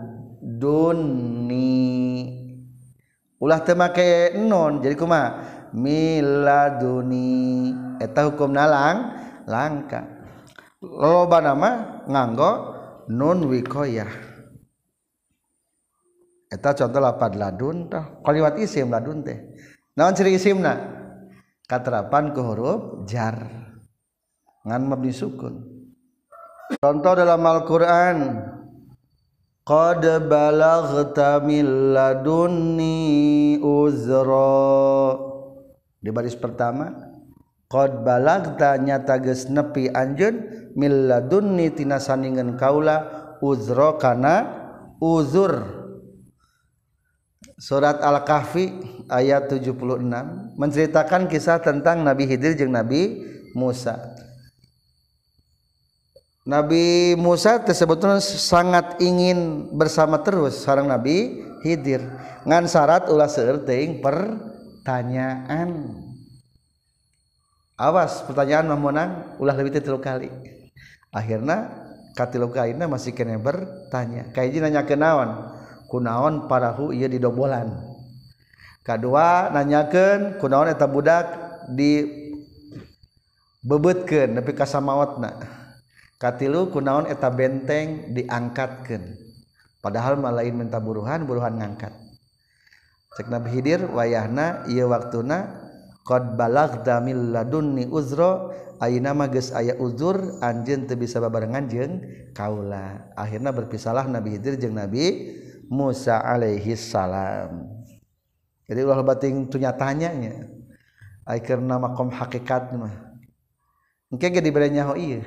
[3.37, 5.21] ulah temake non jadi kuma
[5.73, 7.73] miladuni.
[7.97, 9.17] Eta hukum nalang
[9.49, 10.05] langka.
[10.81, 11.69] Loba nama
[12.05, 12.51] nganggo
[13.09, 14.09] nun wikoyah.
[16.47, 19.37] Eta contoh lapad ladun tah kaliwat isim ladun teh.
[19.97, 20.77] Naon ciri isimna?
[21.67, 23.35] Katerapan ku huruf jar.
[24.63, 25.65] Ngan mabni sukun.
[26.79, 28.17] Contoh dalam Al-Qur'an.
[29.67, 29.99] Qad
[30.31, 35.19] balaghta min ladunni uzra
[35.99, 36.95] di baris pertama
[37.67, 43.03] qad balagta nyata geus nepi anjeun min ladunni tina sandingan kaula
[43.43, 44.35] uzra kana
[45.03, 45.77] uzur
[47.59, 48.71] surat Al-Kahfi
[49.11, 53.25] ayat 76 menceritakan kisah tentang Nabi Khidir jeung Nabi
[53.57, 54.26] Musa.
[56.47, 61.99] Nabi Musa sebetulnya sangat ingin bersama terus seorang Nabi Hidir.
[62.47, 65.91] Ngan syarat ulah seueur teuing pertanyaan.
[67.75, 70.31] Awas pertanyaan mah ulah lebih tilu kali.
[71.11, 71.67] Akhirnya
[72.15, 74.31] katilu kalina masih kena bertanya.
[74.31, 75.51] Kaiji nanya kenawan
[75.91, 77.97] kunaon parahu ieu didobolan
[78.87, 81.27] kedua nanyakeun kunaon eta budak
[81.67, 82.07] di
[83.63, 85.56] bebetkeun nepi ka samaotna?
[86.17, 89.17] katilu kunaon eta benteng diangkatkan
[89.81, 91.93] padahal malain minta buruhan buruhan ngangkat.
[93.17, 95.65] Cek Nabi Hidir wayahna iya waktuna
[96.05, 102.05] qad balagda min ladunni uzra ayeuna mah geus aya uzur anjeun teu bisa babarengan jeung
[102.37, 103.09] kaula.
[103.17, 105.33] Akhirna berpisahlah Nabi Hidir jeung Nabi
[105.65, 107.73] Musa alaihi salam.
[108.69, 110.45] Jadi ulah bating tunya tanyanya
[111.25, 113.17] ai keur nama kom hakikat mah.
[114.13, 115.25] Engke ge dibere nyaho ieu.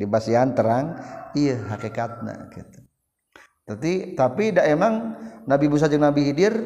[0.00, 0.96] Di basian terang
[1.36, 2.80] iya hakikatna gitu.
[3.68, 5.12] Tapi tapi da emang
[5.44, 6.56] Nabi Musa jeung Nabi Khidir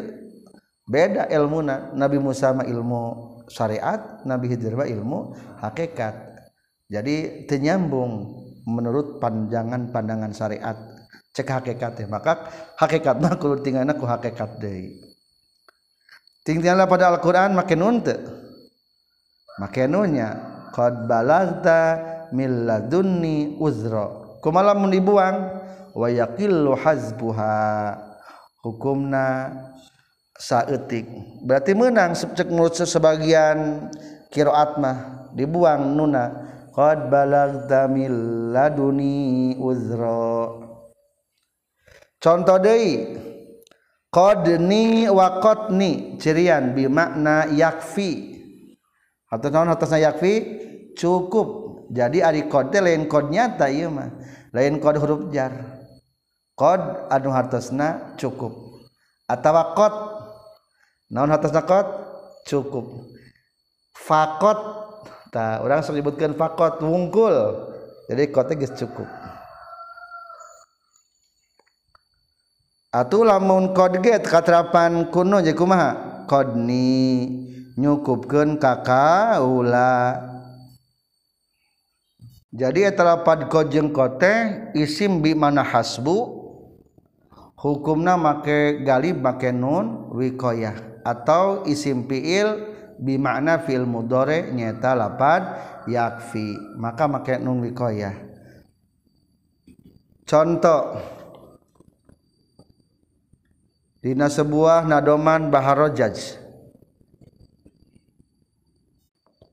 [0.86, 1.90] beda ilmuna.
[1.98, 3.02] Nabi Musa mah ilmu
[3.50, 6.14] syariat Nabi Khidir mah ilmu hakikat.
[6.86, 8.30] Jadi tenyambung
[8.70, 10.78] menurut panjangan pandangan syariat.
[11.34, 12.46] Cek hakikat maka
[12.78, 14.94] hakikat mah kudu tinggalna ku hakikat deui.
[16.46, 18.14] Tinggalna pada Al-Qur'an make nun teu.
[19.58, 20.38] Make nunnya
[20.70, 21.10] qad
[22.32, 25.36] min ladunni uzra kumaha mun dibuang
[25.96, 27.56] wa yaqillu hazbuha.
[28.64, 29.52] Hukumna
[30.36, 31.04] saeutik.
[31.44, 33.88] Berarti menang cek menurut sebagian
[34.32, 36.44] qiraat mah dibuang nuna.
[36.74, 38.10] Qad balagta min
[38.50, 40.50] laduni uzra.
[42.18, 43.14] Contoh deui
[44.10, 48.34] qadni wa qatni cirian bi makna yakfi.
[49.30, 50.34] Atau naon atasna yakfi?
[50.98, 54.08] Cukup jadi ari kode lain kod nyata iya mah.
[54.54, 55.52] Lain kod huruf jar.
[56.54, 58.52] Kod anu hartosna cukup.
[59.26, 59.94] Atau kod.
[61.12, 61.86] Naon hartosna kod?
[62.48, 63.08] Cukup.
[63.94, 64.58] Fakot
[65.32, 67.32] ta orang sering nyebutkan fakot wungkul.
[68.08, 69.08] Jadi kotnya geus cukup.
[72.94, 75.90] Atuh lamun kod get katerapan kuno jadi kumaha?
[76.30, 77.26] Kodni
[77.74, 80.33] nyukupkeun kakak ulah
[82.54, 86.46] jadi etalapad kod jeung kote isim bi mana hasbu
[87.58, 91.02] hukumna make galib make nun wikoyah.
[91.02, 92.70] Atau isim fiil
[93.02, 95.42] bi makna fiil mudore nyata lapad
[95.90, 96.78] yakfi.
[96.78, 98.14] Maka make nun wikoyah.
[100.22, 101.02] Contoh.
[103.98, 106.43] Dina sebuah nadoman baharojaj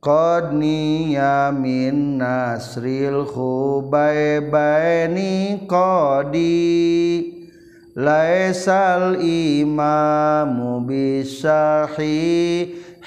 [0.02, 7.46] Qad niyamin nasril khubaybaini qadi
[7.94, 12.18] Laisal imamu bisahi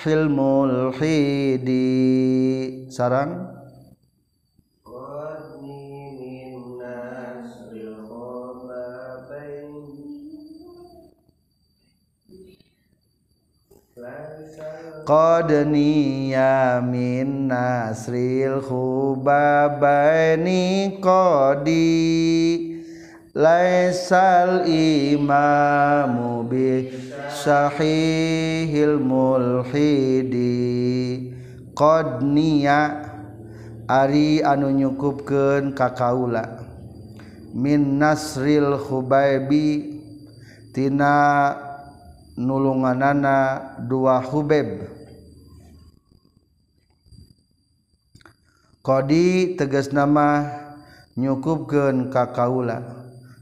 [0.06, 2.86] hilmul hidi.
[2.94, 3.53] Sarang?
[15.04, 19.84] qadniya min nasril khubabaini
[21.00, 22.74] qadi.
[23.34, 26.88] Laisal imamu bi
[27.30, 30.54] sahihil mulhidi.
[31.74, 33.10] Qadniya
[33.90, 36.62] ari anu nyukupkeun ka kaula.
[37.54, 39.98] Min nasril khubaibi
[40.70, 41.54] tina
[42.34, 44.90] nulunganana dua hubeb.
[48.84, 50.44] Kodi tegas nama
[51.16, 52.84] nyukupkeun ka kaula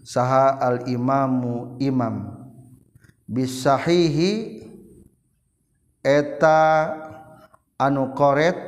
[0.07, 2.47] saha al imamu imam.
[3.27, 4.63] Bisahihi
[6.05, 6.95] eta
[7.81, 8.59] anu koret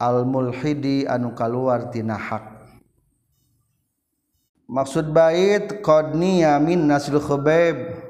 [0.00, 2.58] al mulhidi anu kaluar tina hak.
[4.68, 8.07] Maksud bait qadniya min nasil khubaib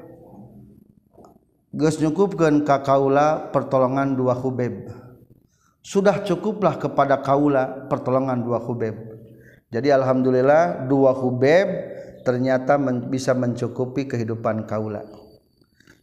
[1.73, 4.89] geus nyukupkeun ka kaula pertolongan dua khubaib
[5.85, 9.19] sudah cukuplah kepada kaula pertolongan dua khubaib
[9.69, 11.69] jadi alhamdulillah dua khubaib
[12.25, 15.05] ternyata men, bisa mencukupi kehidupan kaula.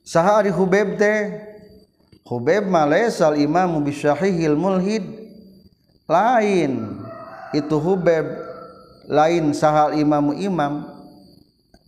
[0.06, 1.34] Saha ari khubaib teh?
[2.22, 5.02] Khubaib malaisal imam bisyahihil mulhid.
[6.06, 7.02] Lain.
[7.50, 8.26] Itu hubeb
[9.06, 10.95] lain sahal imamu imam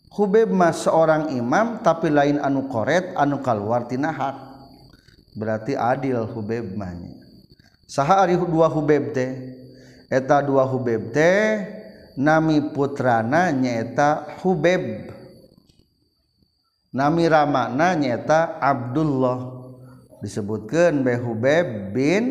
[0.09, 4.37] Hubeb mas seorang imam tapi lain anu koret anu keluar tina hat
[5.37, 7.19] berarti adil Hubeb mahnya
[7.89, 9.57] saha ari dua Hubeb teh?
[10.13, 11.65] Eta dua Hubeb teh
[12.21, 15.09] nami putrana nyeta Hubeb.
[16.93, 19.57] Nami ramana nyeta Abdullah.
[20.21, 22.25] Disebutkan be Hubeb bin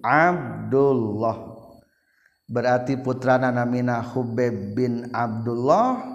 [0.00, 1.52] Abdullah.
[2.44, 6.13] Berarti putrana namina Hubeb bin Abdullah.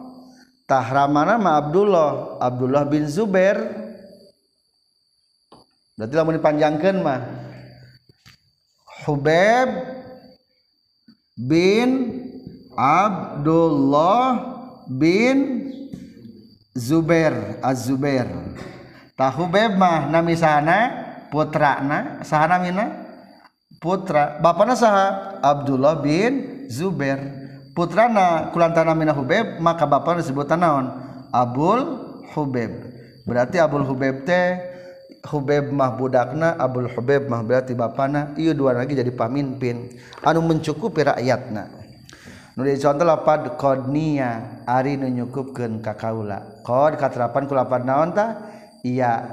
[0.70, 3.58] Tahramana ma Abdullah Abdullah bin Zubair.
[5.98, 7.20] Berarti lamun dipanjangkeun mah
[9.04, 9.70] Hubeb
[11.34, 11.90] bin
[12.78, 14.30] Abdullah
[14.88, 15.68] bin
[16.78, 18.30] Zubair Az-Zubair.
[19.18, 20.94] Tah Hubeb mah nami sahana
[21.34, 22.86] putrana sahana mina?
[23.80, 24.44] Putra.
[24.44, 25.40] Bapakna saha?
[25.40, 27.39] Abdullah bin Zubair
[27.76, 30.90] putrana kulantana mina Hubeb maka bapak disebut naon
[31.30, 31.80] Abul
[32.34, 32.72] Hubeb.
[33.26, 34.58] Berarti Abul Hubeb teh
[35.30, 38.34] Hubeb mah budakna Abul Hubeb mah berarti bapana.
[38.40, 39.94] Ieu dua lagi jadi pamimpin.
[40.26, 41.80] Anu mencukupi rakyatna.
[42.58, 46.60] Nu contoh lapad qodnia ari nu nyukupkeun ka kaula.
[46.68, 48.36] Qod katerapan ku lapad naon tah?
[48.84, 49.24] Iya.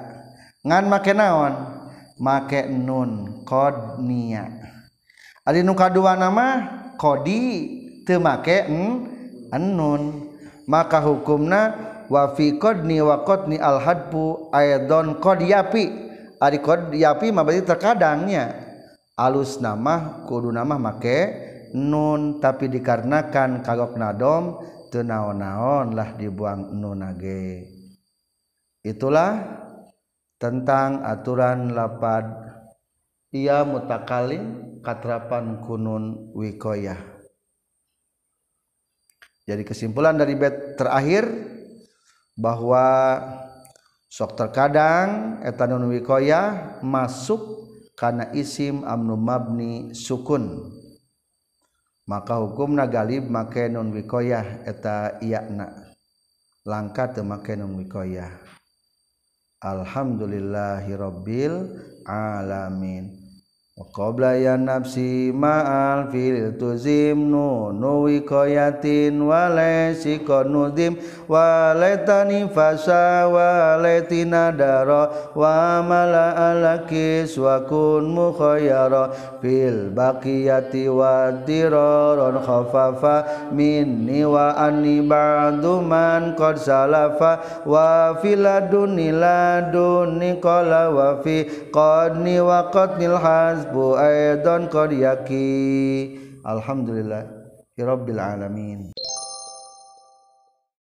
[0.62, 1.52] Ngan make naon?
[2.22, 4.66] Make nun qodnia
[5.46, 6.46] ari nu kadua nama
[6.98, 8.70] qodi temake
[9.58, 10.30] nun
[10.66, 11.74] maka hukumna
[12.06, 15.84] wafi kodni wa kodni al hadbu ayadon kodiapi
[16.42, 18.66] ari kodiapi mah berarti terkadangnya.
[19.16, 21.18] Alus nama kudu nama make
[21.72, 22.36] nun.
[22.36, 24.60] Tapi dikarenakan kagok nadom
[24.92, 27.64] tenaon-naon lah dibuang nun age.
[28.84, 29.40] Itulah
[30.36, 32.28] tentang aturan lapad.
[33.32, 37.15] Ia mutakalim katrapan kunun wikoyah
[39.46, 41.22] jadi kesimpulan dari bed terakhir
[42.34, 43.22] bahwa
[44.10, 47.62] sok terkadang etanun wikoyah masuk
[47.94, 50.74] karena isim amnu mabni sukun.
[52.06, 55.94] Maka hukum nagalib make nun wikoyah eta iyakna.
[56.66, 58.30] Langka teu make nun wikoyah.
[59.62, 61.54] Alhamdulillahirobbil
[62.06, 63.25] alamin
[63.76, 70.96] qoblayan nafsi ma'al fil tuzim nu nuwi koyatin wale sikonudim
[71.28, 79.12] waletani fasa waletina daro wa mala alakis wa kun mukhayyara
[79.44, 89.12] fil baqiyati wa diraron khafafa minni wa anni ba'du man qad salafa wa fil laduni
[89.12, 97.22] laduni qala wa fi qadni wa qadnil haz bu aidan qad yaqi alhamdulillah
[97.78, 98.92] rabbil alamin